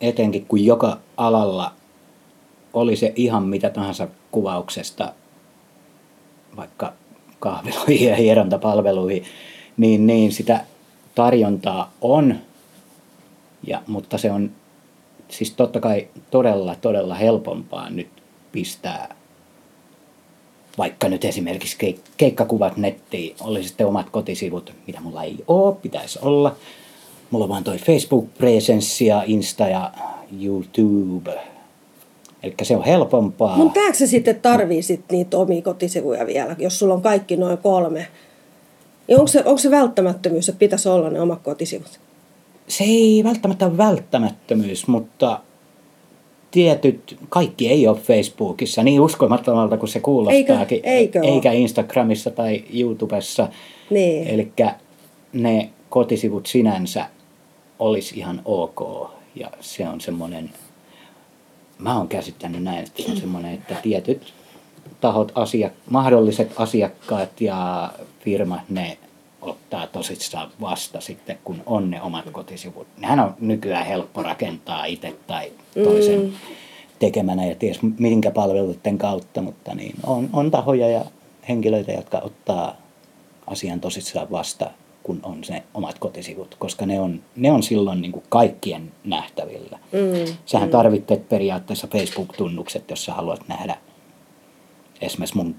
[0.00, 1.72] etenkin kun joka alalla
[2.72, 5.12] oli se ihan mitä tahansa kuvauksesta,
[6.56, 6.92] vaikka
[7.40, 9.24] kahviloihin ja hierontapalveluihin,
[9.76, 10.64] niin, niin sitä
[11.14, 12.36] tarjontaa on,
[13.66, 14.50] ja, mutta se on
[15.28, 18.08] siis totta kai todella, todella helpompaa nyt
[18.52, 19.16] pistää
[20.78, 26.18] vaikka nyt esimerkiksi keik- keikkakuvat nettiin, oli sitten omat kotisivut, mitä mulla ei ole, pitäisi
[26.22, 26.56] olla.
[27.30, 29.92] Mulla on vaan toi Facebook-presenssi ja Insta ja
[30.42, 31.40] YouTube.
[32.42, 33.56] Eli se on helpompaa.
[33.56, 37.58] Mun tääkö sä sitten tarvii sit niitä omia kotisivuja vielä, jos sulla on kaikki noin
[37.58, 38.06] kolme?
[39.08, 42.00] Ja onko se, onko se välttämättömyys, että pitäisi olla ne omat kotisivut?
[42.68, 45.40] Se ei välttämättä ole välttämättömyys, mutta
[46.50, 50.80] tietyt, kaikki ei ole Facebookissa niin uskomattomalta kuin se kuulostaakin.
[50.82, 51.34] eikö oo?
[51.34, 53.48] eikä Instagramissa tai YouTubessa.
[53.90, 54.28] Niin.
[54.28, 54.52] Eli
[55.32, 57.06] ne kotisivut sinänsä
[57.78, 59.10] olisi ihan ok.
[59.34, 60.50] Ja se on semmoinen,
[61.78, 64.32] mä oon käsittänyt näin, että se on semmoinen, että tietyt
[65.00, 68.98] tahot, asiak, mahdolliset asiakkaat ja firmat, ne
[69.42, 72.86] ottaa tosissaan vasta sitten, kun on ne omat kotisivut.
[72.98, 75.52] Nehän on nykyään helppo rakentaa itse tai
[75.84, 76.32] toisen mm.
[76.98, 81.04] tekemänä ja ties minkä palveluiden kautta, mutta niin on, on tahoja ja
[81.48, 82.76] henkilöitä, jotka ottaa
[83.46, 84.70] asian tosissaan vasta,
[85.06, 89.78] kun on se omat kotisivut, koska ne on, ne on silloin niin kuin kaikkien nähtävillä.
[89.92, 90.36] Mm.
[90.46, 93.76] Sähän tarvitset periaatteessa Facebook-tunnukset, jos sä haluat nähdä
[95.00, 95.54] esimerkiksi mun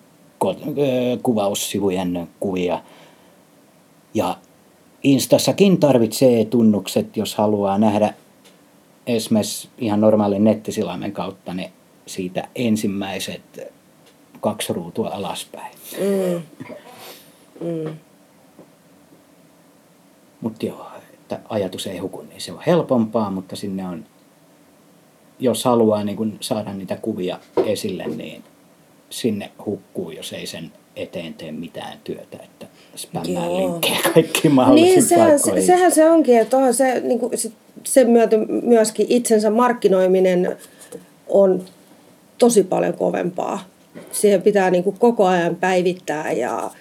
[0.46, 2.82] ko- ö, kuvaussivujen kuvia.
[4.14, 4.38] Ja
[5.04, 8.14] Instassakin tarvitsee tunnukset, jos haluaa nähdä
[9.08, 11.72] esimerkiksi ihan normaalin nettisilaimen kautta ne
[12.06, 13.72] siitä ensimmäiset
[14.42, 15.76] kaksi ruutua alaspäin.
[16.00, 16.42] Mm.
[17.68, 17.98] Mm.
[20.42, 24.06] Mutta joo, että ajatus ei huku, niin se on helpompaa, mutta sinne on,
[25.40, 28.44] jos haluaa niin kun saada niitä kuvia esille, niin
[29.10, 35.04] sinne hukkuu, jos ei sen eteen tee mitään työtä, että spämmää linkkejä kaikki mahdollisiin Niin,
[35.04, 37.52] sehän, se, sehän se onkin, että on se, niin kuin, se,
[37.84, 40.58] sen myötä myöskin itsensä markkinoiminen
[41.28, 41.64] on
[42.38, 43.60] tosi paljon kovempaa.
[44.12, 46.72] Siihen pitää niin kuin koko ajan päivittää ja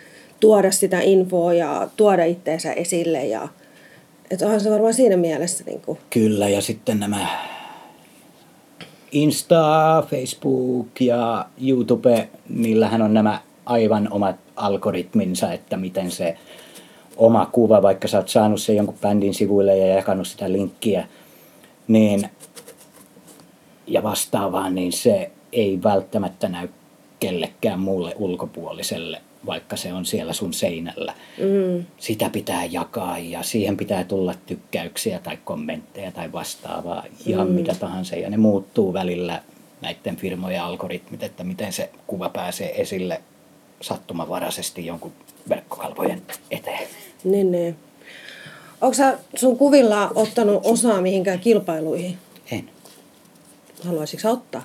[0.40, 3.26] tuoda sitä infoa ja tuoda itteensä esille.
[3.26, 3.48] Ja,
[4.30, 7.26] että onhan se varmaan siinä mielessä niin kuin, Kyllä, ja sitten nämä
[9.12, 16.36] Insta, Facebook ja YouTube, niillähän on nämä aivan omat algoritminsa, että miten se
[17.16, 21.08] oma kuva, vaikka sä oot saanut sen jonkun bändin sivuille ja jakanut sitä linkkiä,
[21.88, 22.28] niin
[23.86, 26.68] ja vastaavaa, niin se ei välttämättä näy
[27.20, 31.14] kellekään muulle ulkopuoliselle, vaikka se on siellä sun seinällä.
[31.38, 37.54] mm, Sitä pitää jakaa ja siihen pitää tulla tykkäyksiä tai kommentteja tai vastaavaa, ihan mm.
[37.54, 38.16] mitä tahansa.
[38.16, 39.42] Ja ne muuttuu välillä
[39.80, 43.20] näiden firmojen algoritmit, että miten se kuva pääsee esille
[43.80, 45.12] sattumanvaraisesti jonkun
[45.48, 46.88] verkkokalvojen eteen.
[47.24, 47.76] niin, niin.
[48.80, 52.18] Onko sä sun kuvilla ottanut osaa mihinkään kilpailuihin?
[52.52, 52.70] En.
[53.84, 54.62] Haluaisitko ottaa?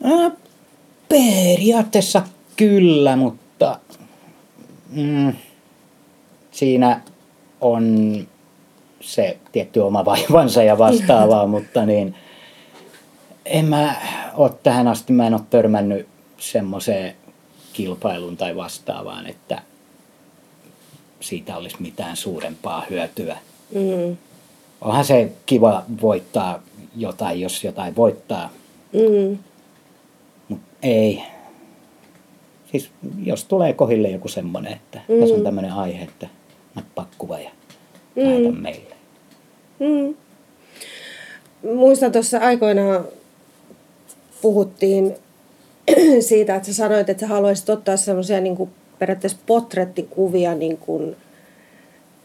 [0.00, 0.32] No,
[1.08, 2.22] periaatteessa
[2.56, 3.40] kyllä, mutta
[4.90, 5.32] mm,
[6.50, 7.00] siinä
[7.60, 8.16] on
[9.00, 12.14] se tietty oma vaivansa ja vastaavaa, mutta niin
[13.44, 13.94] en mä
[14.34, 16.08] ole tähän asti, mä en ole törmännyt
[16.38, 17.14] semmoiseen
[17.72, 19.62] kilpailuun tai vastaavaan, että
[21.20, 23.38] siitä olisi mitään suurempaa hyötyä.
[23.74, 24.16] Mm.
[24.80, 26.62] Onhan se kiva voittaa
[26.96, 28.50] jotain, jos jotain voittaa.
[28.92, 29.38] Mm.
[30.48, 31.22] Mut ei.
[32.70, 32.90] Siis
[33.24, 35.20] jos tulee kohille joku semmoinen, että mm.
[35.20, 36.28] tässä on tämmöinen aihe, että
[36.74, 37.50] nappaa kuva ja
[38.16, 38.22] mm.
[38.22, 38.94] lähetä meille.
[39.78, 40.14] Mm.
[41.74, 43.04] Muistan tuossa aikoinaan
[44.42, 45.14] puhuttiin
[46.28, 51.16] siitä, että sä sanoit, että sä haluaisit ottaa semmoisia niin periaatteessa potrettikuvia, niin kuin,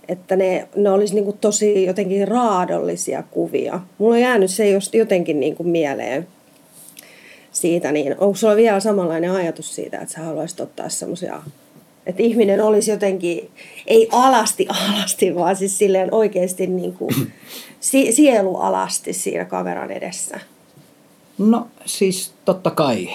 [0.08, 3.80] että ne, ne olisi niin kuin tosi jotenkin raadollisia kuvia.
[3.98, 6.28] Mulla on jäänyt se just jotenkin niin kuin mieleen
[7.56, 11.42] siitä, niin onko sulla vielä samanlainen ajatus siitä, että sä haluaisit ottaa semmoisia,
[12.06, 13.50] että ihminen olisi jotenkin,
[13.88, 17.32] ei alasti alasti, vaan siis silleen oikeasti niin kuin
[18.16, 20.40] sielualasti siinä kameran edessä?
[21.38, 23.10] No siis totta kai.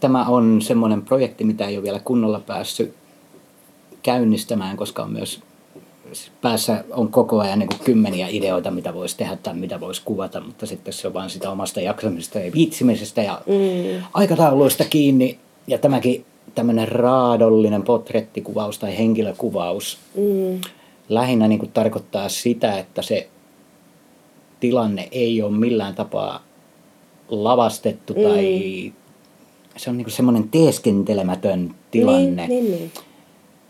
[0.00, 2.94] Tämä on semmoinen projekti, mitä ei ole vielä kunnolla päässyt
[4.02, 5.40] käynnistämään, koska on myös
[6.40, 10.40] päässä on koko ajan niin kuin kymmeniä ideoita, mitä voisi tehdä tai mitä voisi kuvata,
[10.40, 14.02] mutta sitten se on vain sitä omasta jaksamisesta ja viitsimisestä ja mm.
[14.14, 15.38] aikatauluista kiinni.
[15.66, 20.60] Ja tämäkin tämmöinen raadollinen potrettikuvaus tai henkilökuvaus mm.
[21.08, 23.28] lähinnä niin kuin tarkoittaa sitä, että se
[24.60, 26.42] tilanne ei ole millään tapaa
[27.28, 28.22] lavastettu mm.
[28.22, 28.92] tai
[29.76, 32.46] se on niin semmoinen teeskentelemätön tilanne.
[32.46, 32.90] Niin, niin,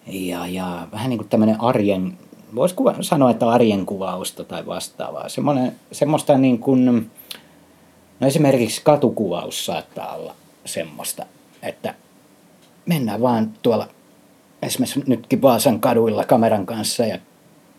[0.07, 0.29] niin.
[0.29, 2.19] Ja, ja vähän niin kuin tämmöinen arjen,
[2.55, 5.29] voisi sanoa, että arjen kuvausta tai vastaavaa.
[5.29, 7.11] Semmoinen, semmoista niin kuin,
[8.21, 10.35] no esimerkiksi katukuvaus saattaa olla
[10.65, 11.27] semmoista,
[11.63, 11.95] että
[12.87, 13.89] mennään vaan tuolla
[14.63, 17.19] esimerkiksi nytkin Vaasan kaduilla kameran kanssa ja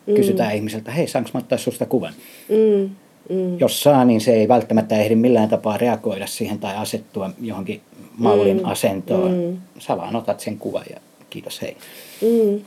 [0.07, 0.13] mm.
[0.13, 2.13] kysytään ihmiseltä, hei saanko mä ottaa susta kuvan?
[2.49, 2.89] Mm.
[3.29, 3.59] Mm.
[3.59, 7.81] Jos saa, niin se ei välttämättä ehdi millään tapaa reagoida siihen tai asettua johonkin
[8.17, 8.65] maulin mm.
[8.65, 9.31] asentoon.
[9.31, 9.57] Mm.
[9.79, 10.99] Sä vaan otat sen kuvan ja
[11.29, 11.77] kiitos hei.
[12.21, 12.61] Mm.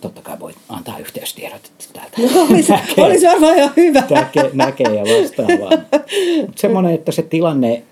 [0.00, 2.34] Totta kai voit antaa yhteystiedot täältä.
[2.34, 4.02] No, olisi, näkee, olisi varmaan ihan hyvä.
[4.10, 5.70] Näkee, näkee ja vastaavaa.
[6.56, 7.82] Semmoinen, että se tilanne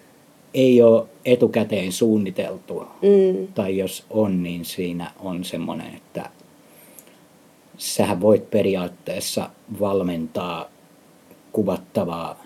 [0.54, 2.86] ei ole etukäteen suunniteltu.
[3.02, 3.46] Mm.
[3.54, 6.30] Tai jos on, niin siinä on semmoinen, että
[7.78, 9.50] sähän voit periaatteessa
[9.80, 10.68] valmentaa
[11.52, 12.44] kuvattavaa,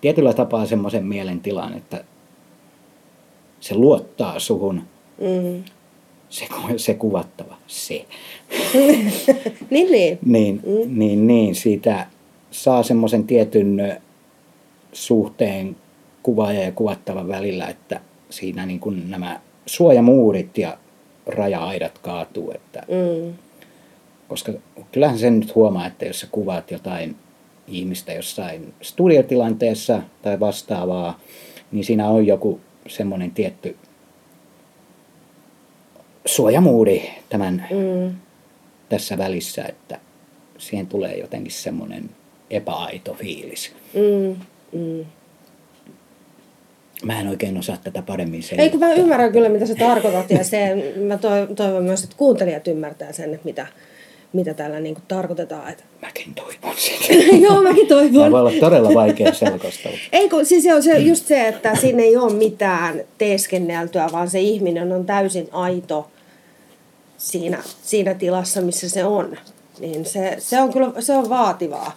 [0.00, 2.04] tietyllä tapaa semmoisen mielentilan, että
[3.60, 4.82] se luottaa suhun,
[5.20, 5.64] mm.
[6.30, 8.04] Se, se kuvattava, se.
[9.70, 10.18] niin, niin.
[10.26, 10.98] niin, mm.
[10.98, 12.06] niin, niin, siitä
[12.50, 14.00] saa semmoisen tietyn
[14.92, 15.76] suhteen
[16.22, 18.00] kuvaaja ja kuvattavan välillä, että
[18.30, 20.78] siinä niin kuin nämä suojamuurit ja
[21.26, 22.50] raja-aidat kaatuu.
[22.50, 23.34] Että, mm.
[24.28, 24.52] Koska
[24.92, 27.16] kyllähän sen nyt huomaa, että jos sä kuvaat jotain
[27.66, 31.20] ihmistä jossain studiotilanteessa tai vastaavaa,
[31.72, 33.76] niin siinä on joku semmoinen tietty
[36.28, 38.14] suojamuuri tämän mm.
[38.88, 39.98] tässä välissä, että
[40.58, 42.10] siihen tulee jotenkin semmoinen
[42.50, 43.72] epäaito fiilis.
[43.94, 44.36] Mm.
[44.80, 45.04] Mm.
[47.04, 48.64] Mä en oikein osaa tätä paremmin selittää.
[48.64, 50.74] Ei kun mä ymmärrän kyllä, mitä sä tarkoitat ja se,
[51.06, 51.18] mä
[51.56, 53.66] toivon myös, että kuuntelijat ymmärtää sen, että mitä,
[54.32, 55.70] mitä täällä niin tarkoitetaan.
[55.70, 55.84] Että...
[56.02, 57.14] Mäkin toivon sitä.
[57.46, 58.12] Joo, mäkin toivon.
[58.12, 59.88] Tämä voi olla todella vaikea selkoista.
[60.12, 64.30] ei kun, siis se on se, just se, että siinä ei ole mitään teeskenneltyä, vaan
[64.30, 66.10] se ihminen on täysin aito
[67.18, 69.36] siinä, siinä tilassa, missä se on.
[69.80, 71.92] Niin se, se on kyllä se on vaativaa,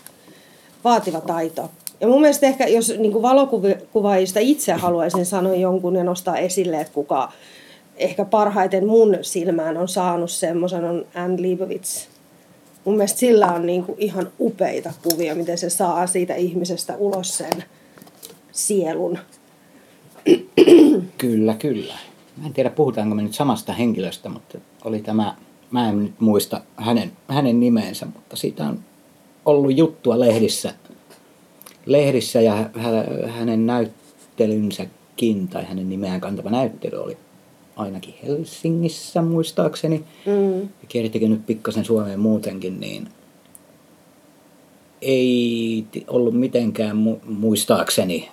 [0.84, 1.72] vaativa taito.
[2.00, 6.94] Ja mun mielestä ehkä, jos niin valokuvaajista itse haluaisin sanoa jonkun ja nostaa esille, että
[6.94, 7.32] kuka
[7.98, 12.08] ehkä parhaiten mun silmään on saanut semmoisen, on Anne Leibovitz
[12.86, 17.38] mun mielestä sillä on niin kuin ihan upeita kuvia, miten se saa siitä ihmisestä ulos
[17.38, 17.64] sen
[18.52, 19.18] sielun.
[21.18, 21.94] Kyllä, kyllä.
[22.42, 25.36] Mä en tiedä, puhutaanko me nyt samasta henkilöstä, mutta oli tämä,
[25.72, 28.80] mä en nyt muista hänen, hänen nimeensä, mutta siitä on
[29.46, 30.74] ollut juttua lehdissä,
[31.86, 32.70] lehdissä ja
[33.28, 37.18] hänen näyttelynsäkin tai hänen nimeään kantava näyttely oli
[37.76, 40.04] ainakin Helsingissä muistaakseni.
[40.26, 40.62] Mm.
[40.62, 43.08] Ja kiertikin nyt pikkasen Suomeen muutenkin, niin
[45.02, 48.30] ei ollut mitenkään mu- muistaakseni,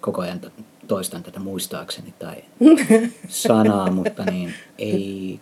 [0.00, 0.40] koko ajan
[0.86, 2.36] toistan tätä muistaakseni tai
[3.28, 5.40] sanaa, mutta niin ei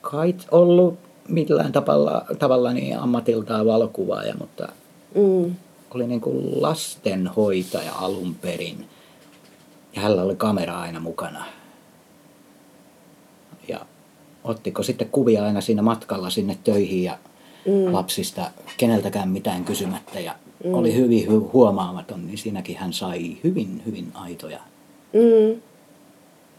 [0.00, 4.68] kai ollut millään tavalla, tavalla niin ammatiltaan valokuvaaja, mutta
[5.14, 5.54] mm.
[5.94, 8.88] oli niin kuin lastenhoitaja alun perin.
[9.96, 11.44] Ja hänellä oli kamera aina mukana.
[13.68, 13.80] Ja
[14.44, 17.18] ottiko sitten kuvia aina siinä matkalla sinne töihin ja
[17.66, 17.92] mm.
[17.92, 20.20] lapsista keneltäkään mitään kysymättä.
[20.20, 20.34] Ja
[20.64, 20.74] mm.
[20.74, 24.60] oli hyvin hu- huomaamaton, niin siinäkin hän sai hyvin, hyvin aitoja
[25.14, 25.60] mm.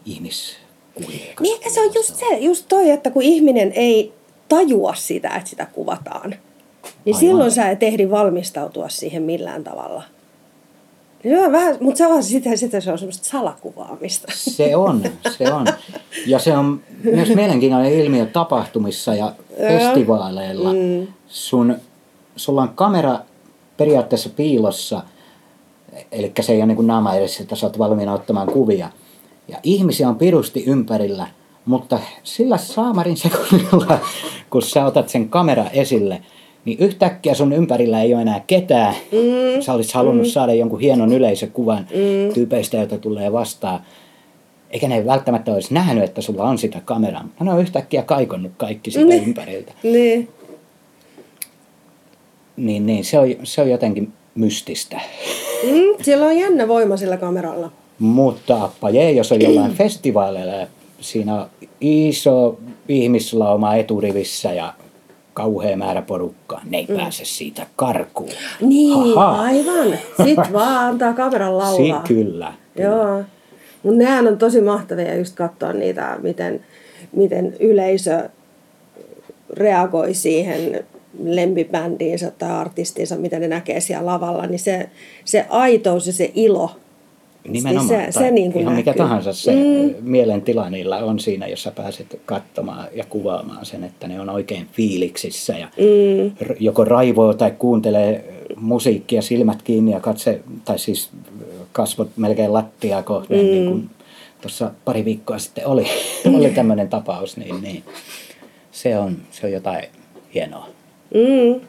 [0.04, 1.34] ihmiskuvia.
[1.40, 4.12] Niin ehkä se on just se, just toi, että kun ihminen ei
[4.48, 7.20] tajua sitä, että sitä kuvataan, niin Aivan.
[7.20, 10.02] silloin sä et ehdi valmistautua siihen millään tavalla.
[11.24, 14.32] Joo, vähän, mutta se on sitä, sitä se on semmoista salakuvaamista.
[14.34, 15.02] Se on,
[15.38, 15.66] se on.
[16.26, 19.32] Ja se on myös mielenkiintoinen ilmiö tapahtumissa ja
[19.68, 20.72] festivaaleilla.
[20.72, 21.06] Mm.
[21.28, 21.76] Sun,
[22.36, 23.18] sulla on kamera
[23.76, 25.02] periaatteessa piilossa,
[26.12, 28.88] eli se ei ole niin kuin naama edessä, että sä oot valmiina ottamaan kuvia.
[29.48, 31.26] Ja ihmisiä on pirusti ympärillä,
[31.64, 33.98] mutta sillä saamarin sekunnilla,
[34.50, 36.22] kun sä otat sen kamera esille,
[36.64, 38.94] niin yhtäkkiä sun ympärillä ei ole enää ketään.
[39.12, 39.62] Mm.
[39.62, 40.30] Sä olisit halunnut mm.
[40.30, 42.34] saada jonkun hienon yleisökuvan mm.
[42.34, 43.80] tyypeistä, joita tulee vastaan.
[44.70, 47.28] Eikä ne välttämättä olisi nähnyt, että sulla on sitä kameraa.
[47.40, 49.26] Ne on yhtäkkiä kaikonnut kaikki sitä mm.
[49.26, 49.72] ympäriltä.
[49.82, 50.28] Niin.
[52.56, 55.00] Niin, niin se, on, se on jotenkin mystistä.
[55.62, 57.70] Mm, siellä on jännä voima sillä kameralla.
[57.98, 60.66] Mutta appa jee, jos on jollain festivaaleilla
[61.00, 61.46] siinä on
[61.80, 64.74] iso ihmislauma eturivissä ja
[65.34, 66.96] kauhea määrä porukkaa, ne ei mm.
[66.96, 68.30] pääse siitä karkuun.
[68.60, 69.42] Niin, Haha.
[69.42, 69.98] aivan.
[70.24, 72.02] Sitten vaan antaa kameran laulaa.
[72.02, 72.52] Si- kyllä.
[72.74, 72.88] kyllä.
[72.88, 73.24] Joo.
[73.82, 76.64] Mutta nehän on tosi mahtavia just katsoa niitä, miten,
[77.12, 78.28] miten yleisö
[79.50, 80.84] reagoi siihen
[81.24, 84.88] lempibändiinsä tai artistinsa, mitä ne näkee siellä lavalla, niin se,
[85.24, 86.70] se aitous ja se ilo,
[87.48, 87.88] Nimenomaan.
[87.88, 88.92] Se, se niin kuin ihan näkyy.
[88.92, 89.94] mikä tahansa se mm.
[90.00, 95.58] mielentila niillä on siinä, jossa pääset katsomaan ja kuvaamaan sen, että ne on oikein fiiliksissä
[95.58, 96.54] ja mm.
[96.60, 101.10] joko raivoo tai kuuntelee musiikkia silmät kiinni ja katse, tai siis
[101.72, 103.44] kasvot melkein lattiaa kohden, mm.
[103.44, 103.90] niin kuin
[104.40, 105.86] tuossa pari viikkoa sitten oli,
[106.38, 107.82] oli tämmöinen tapaus, niin, niin
[108.72, 109.84] se, on, se on jotain
[110.34, 110.75] hienoa.
[111.16, 111.60] Mm.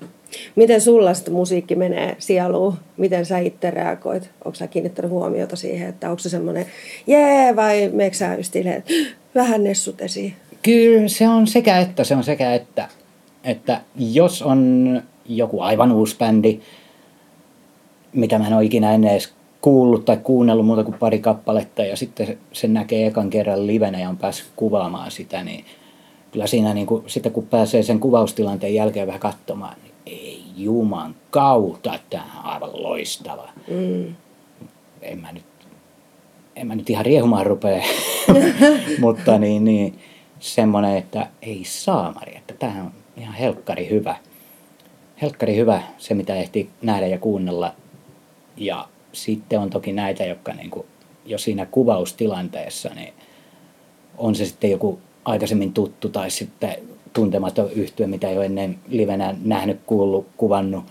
[0.55, 2.73] Miten sulla sitten musiikki menee sieluun?
[2.97, 4.29] Miten sä itse reagoit?
[4.45, 6.65] Onko sä kiinnittänyt huomiota siihen, että onko se semmoinen
[7.07, 8.53] jee vai meekö sä just
[9.35, 10.33] vähän nessut esiin?
[10.63, 12.87] Kyllä se on sekä että, se on sekä että,
[13.43, 16.59] että jos on joku aivan uusi bändi,
[18.13, 21.97] mitä mä en ole ikinä ennen edes kuullut tai kuunnellut muuta kuin pari kappaletta ja
[21.97, 25.65] sitten sen näkee ekan kerran livenä ja on päässyt kuvaamaan sitä, niin
[26.31, 31.15] kyllä siinä niin kuin, sitten kun pääsee sen kuvaustilanteen jälkeen vähän katsomaan, niin ei juman
[31.31, 33.49] kautta, tämä on aivan loistava.
[33.67, 34.15] Mm.
[35.01, 35.45] En mä nyt,
[36.55, 37.83] en mä nyt ihan riehumaan rupea,
[38.99, 39.99] mutta niin, niin,
[40.39, 44.15] semmoinen, että ei saamari, että tämä on ihan helkkari hyvä.
[45.21, 47.73] Helkkari hyvä se, mitä ehtii nähdä ja kuunnella.
[48.57, 50.85] Ja sitten on toki näitä, jotka niin kuin,
[51.25, 53.13] jo siinä kuvaustilanteessa, niin
[54.17, 56.75] on se sitten joku aikaisemmin tuttu tai sitten
[57.13, 60.83] tuntematon yhtyö, mitä ei ole ennen livenä nähnyt, kuullut, kuvannut,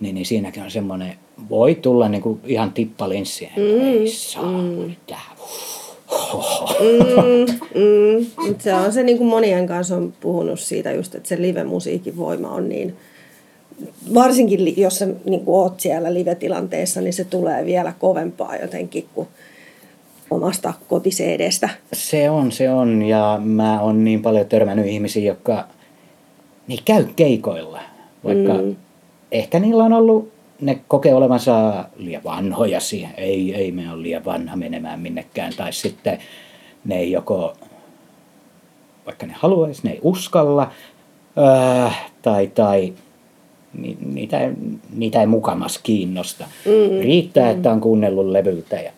[0.00, 1.14] niin, niin siinäkin on semmoinen,
[1.48, 3.50] voi tulla niin kuin ihan tippalinssiä.
[3.56, 4.94] Mm, ei saa, mm.
[6.80, 8.54] Mm, mm.
[8.58, 12.50] se on se, niin kuin monien kanssa on puhunut siitä just, että se live-musiikin voima
[12.50, 12.96] on niin,
[14.14, 19.28] varsinkin jos sä niin kuin oot siellä live-tilanteessa, niin se tulee vielä kovempaa jotenkin kuin
[20.30, 21.68] omasta kotiseedestä.
[21.92, 23.02] Se on, se on.
[23.02, 25.64] Ja mä oon niin paljon törmännyt ihmisiä, jotka
[26.66, 27.80] niin käy keikoilla.
[28.24, 28.76] Vaikka mm.
[29.32, 33.14] ehkä niillä on ollut, ne kokee olevansa liian vanhoja siihen.
[33.16, 35.52] Ei, ei me ole liian vanha menemään minnekään.
[35.56, 36.18] Tai sitten
[36.84, 37.56] ne ei joko,
[39.06, 40.70] vaikka ne haluaisi, ne ei uskalla.
[41.86, 42.92] Äh, tai, tai
[44.12, 44.50] niitä,
[44.96, 46.44] niitä ei mukamas kiinnosta.
[46.64, 47.56] Mm, Riittää, mm.
[47.56, 48.92] että on kuunnellut levyltä ja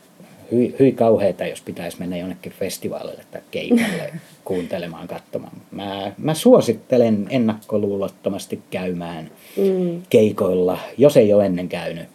[0.52, 4.12] hyi, hyi kauheita, jos pitäisi mennä jonnekin festivaalille tai keikalle
[4.44, 5.52] kuuntelemaan, katsomaan.
[5.70, 10.02] Mä, mä suosittelen ennakkoluulottomasti käymään mm.
[10.10, 12.08] keikoilla, jos ei ole ennen käynyt.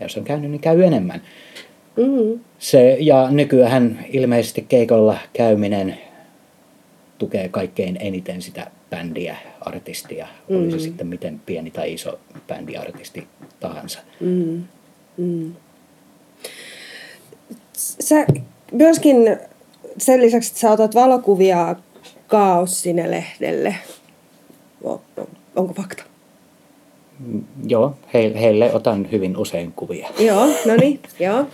[0.00, 1.22] Ja jos on käynyt, niin käy enemmän.
[1.96, 2.40] Mm.
[2.58, 5.98] Se, ja nykyään ilmeisesti keikolla käyminen
[7.18, 10.56] tukee kaikkein eniten sitä bändiä, artistia, mm.
[10.56, 10.82] oli se mm.
[10.82, 13.26] sitten miten pieni tai iso bändiartisti
[13.60, 13.98] tahansa.
[14.20, 14.64] Mm.
[15.16, 15.52] Mm
[18.00, 18.26] sä
[18.72, 19.36] myöskin
[19.98, 21.76] sen lisäksi, että sä otat valokuvia
[22.26, 23.74] Kaos sinne lehdelle.
[25.56, 26.02] Onko fakta?
[27.66, 30.08] Joo, heille otan hyvin usein kuvia.
[30.18, 31.46] Joo, no niin, joo.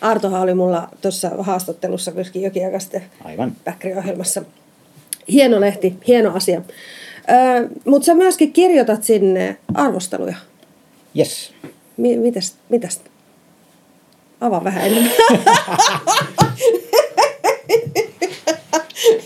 [0.00, 3.56] Artohan oli mulla tuossa haastattelussa myöskin jokin aika sitten Aivan.
[3.98, 4.42] ohjelmassa
[5.28, 6.62] Hieno lehti, hieno asia.
[7.84, 10.36] Mutta sä myöskin kirjoitat sinne arvosteluja.
[11.18, 11.52] Yes.
[11.96, 13.00] Mi- mitäs, mitäs?
[14.42, 15.12] Avaa vähän enemmän.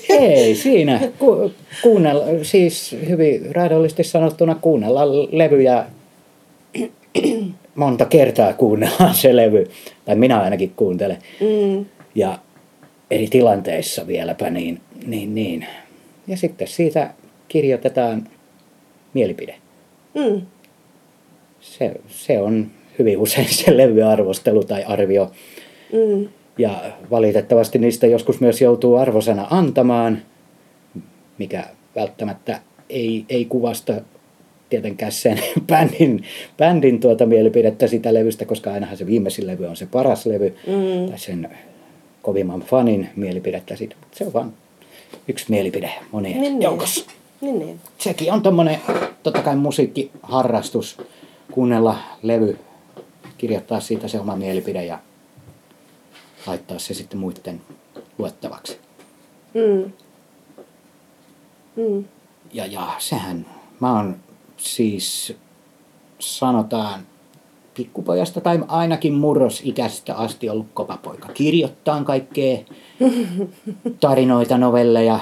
[0.09, 1.01] Ei siinä.
[1.19, 1.53] Ku,
[1.83, 5.87] kuunnella, siis hyvin raadollisesti sanottuna kuunnella levyjä
[7.75, 9.71] monta kertaa kuunnellaan se levy.
[10.05, 11.19] Tai minä ainakin kuuntelen.
[11.41, 11.87] Mm.
[12.15, 12.39] Ja
[13.11, 15.67] eri tilanteissa vieläpä niin, niin, niin.
[16.27, 17.11] Ja sitten siitä
[17.49, 18.29] kirjoitetaan
[19.15, 19.55] mielipide.
[20.15, 20.43] Mm.
[21.61, 22.67] Se, se on
[22.99, 25.31] hyvin usein se levyarvostelu tai arvio.
[25.93, 26.29] Mm.
[26.59, 26.81] Ja
[27.11, 30.19] valitettavasti niistä joskus myös joutuu arvosana antamaan,
[31.39, 31.65] mikä
[31.97, 33.95] välttämättä ei, ei kuvasta
[34.71, 35.39] tietenkään sen
[35.69, 36.25] bändin,
[36.59, 41.09] bändin tuota mielipidettä sitä levystä, koska ainahan se viimeisin levy on se paras levy, Mm.
[41.09, 41.49] tai sen
[42.23, 43.97] kovimman fanin mielipidettä siitä.
[44.13, 44.53] Se on vain
[45.29, 46.63] yksi mielipide monien Niin, niin.
[46.63, 47.11] joukossa.
[47.41, 47.81] Niin, niin.
[47.99, 48.79] Sekin on tommonen,
[49.23, 50.99] totta kai musiikkiharrastus,
[51.53, 52.59] kuunnella levy,
[53.39, 54.99] kirjoittaa siitä se oma mielipide ja
[56.47, 57.61] laittaa se sitten muiden
[58.19, 58.79] luettavaksi.
[59.55, 59.93] Mm.
[61.77, 62.05] Mm.
[62.53, 63.47] Ja, ja sehän,
[63.81, 64.17] mä oon
[64.57, 65.37] siis
[66.19, 67.01] sanotaan
[67.75, 71.29] pikkupojasta tai ainakin murrosikäisestä asti ollut kova poika.
[71.29, 72.59] Kirjoittaa kaikkea
[74.01, 75.21] tarinoita, novelleja.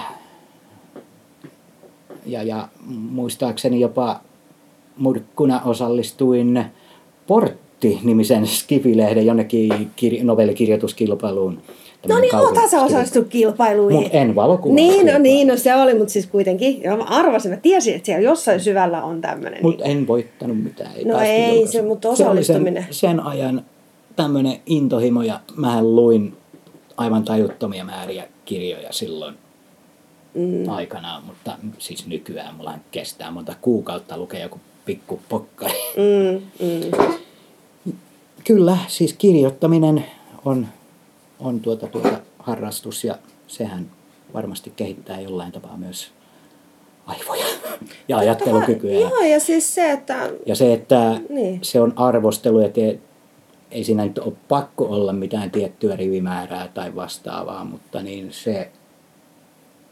[2.27, 4.21] Ja, ja muistaakseni jopa
[4.97, 6.65] murkkuna osallistuin
[7.85, 11.63] Portti-nimisen Skifilehden jonnekin kir- novellikirjoituskilpailuun.
[12.09, 14.03] No niin, oothan sä osallistunut kilpailuihin.
[14.03, 14.75] Mut en valokuvaa.
[14.75, 18.07] Niin, no niin, no se oli, mutta siis kuitenkin, ja mä arvasin, mä tiesin, että
[18.07, 19.63] siellä jossain syvällä on tämmöinen.
[19.63, 20.91] Mutta en voittanut mitään.
[20.97, 21.69] Ei No ei julkaisuun.
[21.69, 22.83] se, mutta Se osallistuminen.
[22.83, 23.65] Sen, sen ajan
[24.17, 26.37] tämmöinen intohimo ja mähän luin
[26.97, 29.35] aivan tajuttomia määriä kirjoja silloin
[30.35, 30.69] mm.
[30.69, 35.79] aikanaan, mutta siis nykyään mulla kestää monta kuukautta lukea joku pikku pokkari.
[35.97, 37.15] Mm, mm.
[38.45, 40.05] Kyllä, siis kirjoittaminen
[40.45, 40.67] on,
[41.41, 43.91] on tuota, tuota harrastus ja sehän
[44.35, 46.11] varmasti kehittää jollain tapaa myös
[47.07, 47.45] aivoja
[48.09, 48.93] ja ajattelukykyä.
[48.93, 50.31] ja- Joo, ja siis se, että...
[50.47, 51.59] Ja se, että Niin.
[51.63, 52.99] se on arvostelu ja tie,
[53.71, 58.71] ei siinä nyt ole pakko olla mitään tiettyä rivimäärää tai vastaavaa, mutta niin se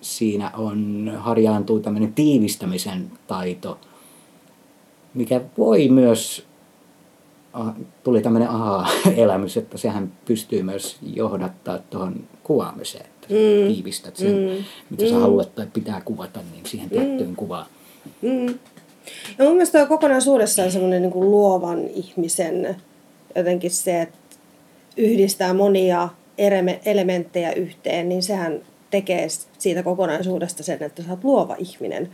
[0.00, 3.78] siinä on, harjaantuu tämmöinen tiivistämisen taito,
[5.14, 6.46] mikä voi myös,
[8.04, 13.74] tuli tämmöinen aha-elämys, että sehän pystyy myös johdattaa tuohon kuvaamiseen, että mm.
[13.74, 14.64] tiivistät sen, mm.
[14.90, 17.66] mitä sä haluat tai pitää kuvata, niin siihen tiettyyn kuvaan.
[18.22, 18.46] Mm.
[19.38, 22.76] Ja mun mielestä toi kokonaisuudessaan semmoinen niin kuin luovan ihmisen
[23.36, 24.18] jotenkin se, että
[24.96, 26.08] yhdistää monia
[26.84, 29.28] elementtejä yhteen, niin sehän tekee
[29.58, 32.08] siitä kokonaisuudesta sen, että sä oot luova ihminen.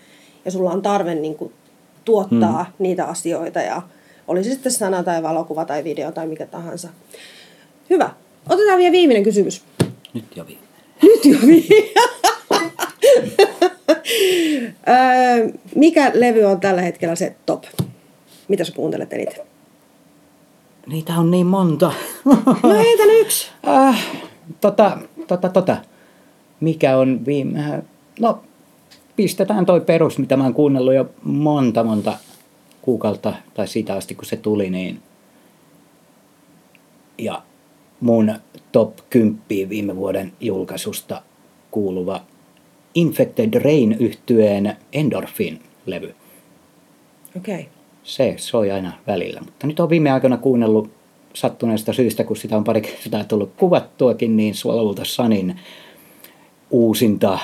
[0.44, 1.52] Ja sulla on tarve niin kuin
[2.04, 2.72] tuottaa mm.
[2.78, 3.82] niitä asioita ja
[4.28, 6.88] oli se sitten sana tai valokuva tai video tai mikä tahansa.
[7.90, 8.10] Hyvä.
[8.48, 9.62] Otetaan vielä viimeinen kysymys.
[10.14, 10.62] Nyt jo viime.
[11.02, 11.68] Nyt jo vi-
[14.88, 17.64] Öö, Mikä levy on tällä hetkellä se top?
[18.48, 19.44] Mitä sä kuuntelet eniten?
[20.86, 21.92] Niitä on niin monta.
[22.62, 23.48] No heitä yksi.
[23.68, 24.06] äh,
[24.60, 25.76] tota, tota, tota.
[26.60, 27.82] Mikä on viime...
[28.20, 28.42] No,
[29.16, 32.12] pistetään toi perus, mitä mä oon kuunnellut jo monta, monta
[32.88, 35.02] kuukautta, tai siitä asti kun se tuli, niin...
[37.18, 37.42] Ja
[38.00, 38.34] mun
[38.72, 41.22] top 10 viime vuoden julkaisusta
[41.70, 42.20] kuuluva
[42.94, 46.14] Infected Rain yhtyeen Endorphin-levy.
[47.36, 47.60] Okei.
[47.60, 47.64] Okay.
[48.02, 49.40] Se soi aina välillä.
[49.40, 50.90] Mutta nyt on viime aikoina kuunnellut
[51.34, 55.60] sattuneesta syystä, kun sitä on pari kertaa tullut kuvattuakin, niin Swallow the Sunin
[56.70, 57.38] uusinta,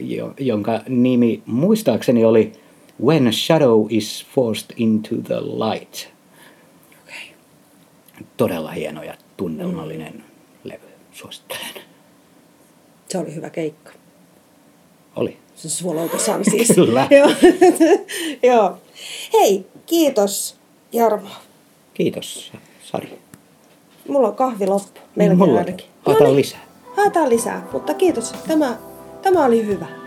[0.00, 2.61] jo- jonka nimi muistaakseni oli
[3.02, 6.08] When Shadow is Forced into the Light.
[7.02, 7.34] Okay.
[8.36, 10.22] Todella hieno ja tunnelmallinen mm.
[10.64, 10.86] levy.
[11.12, 11.82] Suosittelen.
[13.08, 13.92] Se oli hyvä keikka.
[15.16, 15.36] Oli.
[15.56, 16.72] Se Swallow Sun siis.
[16.74, 17.08] Kyllä.
[17.10, 17.30] Joo.
[18.52, 18.78] Joo.
[19.32, 20.56] Hei, kiitos
[20.92, 21.28] Jarmo.
[21.94, 22.52] Kiitos,
[22.84, 23.18] Sari.
[24.08, 25.00] Mulla on kahvi loppu.
[25.16, 25.86] Meilläkin Mulla ainakin.
[26.06, 26.36] Haetaan niin.
[26.36, 26.60] lisää.
[26.96, 28.32] Haetaan lisää, mutta kiitos.
[28.32, 28.78] Tämä,
[29.22, 30.01] tämä oli hyvä.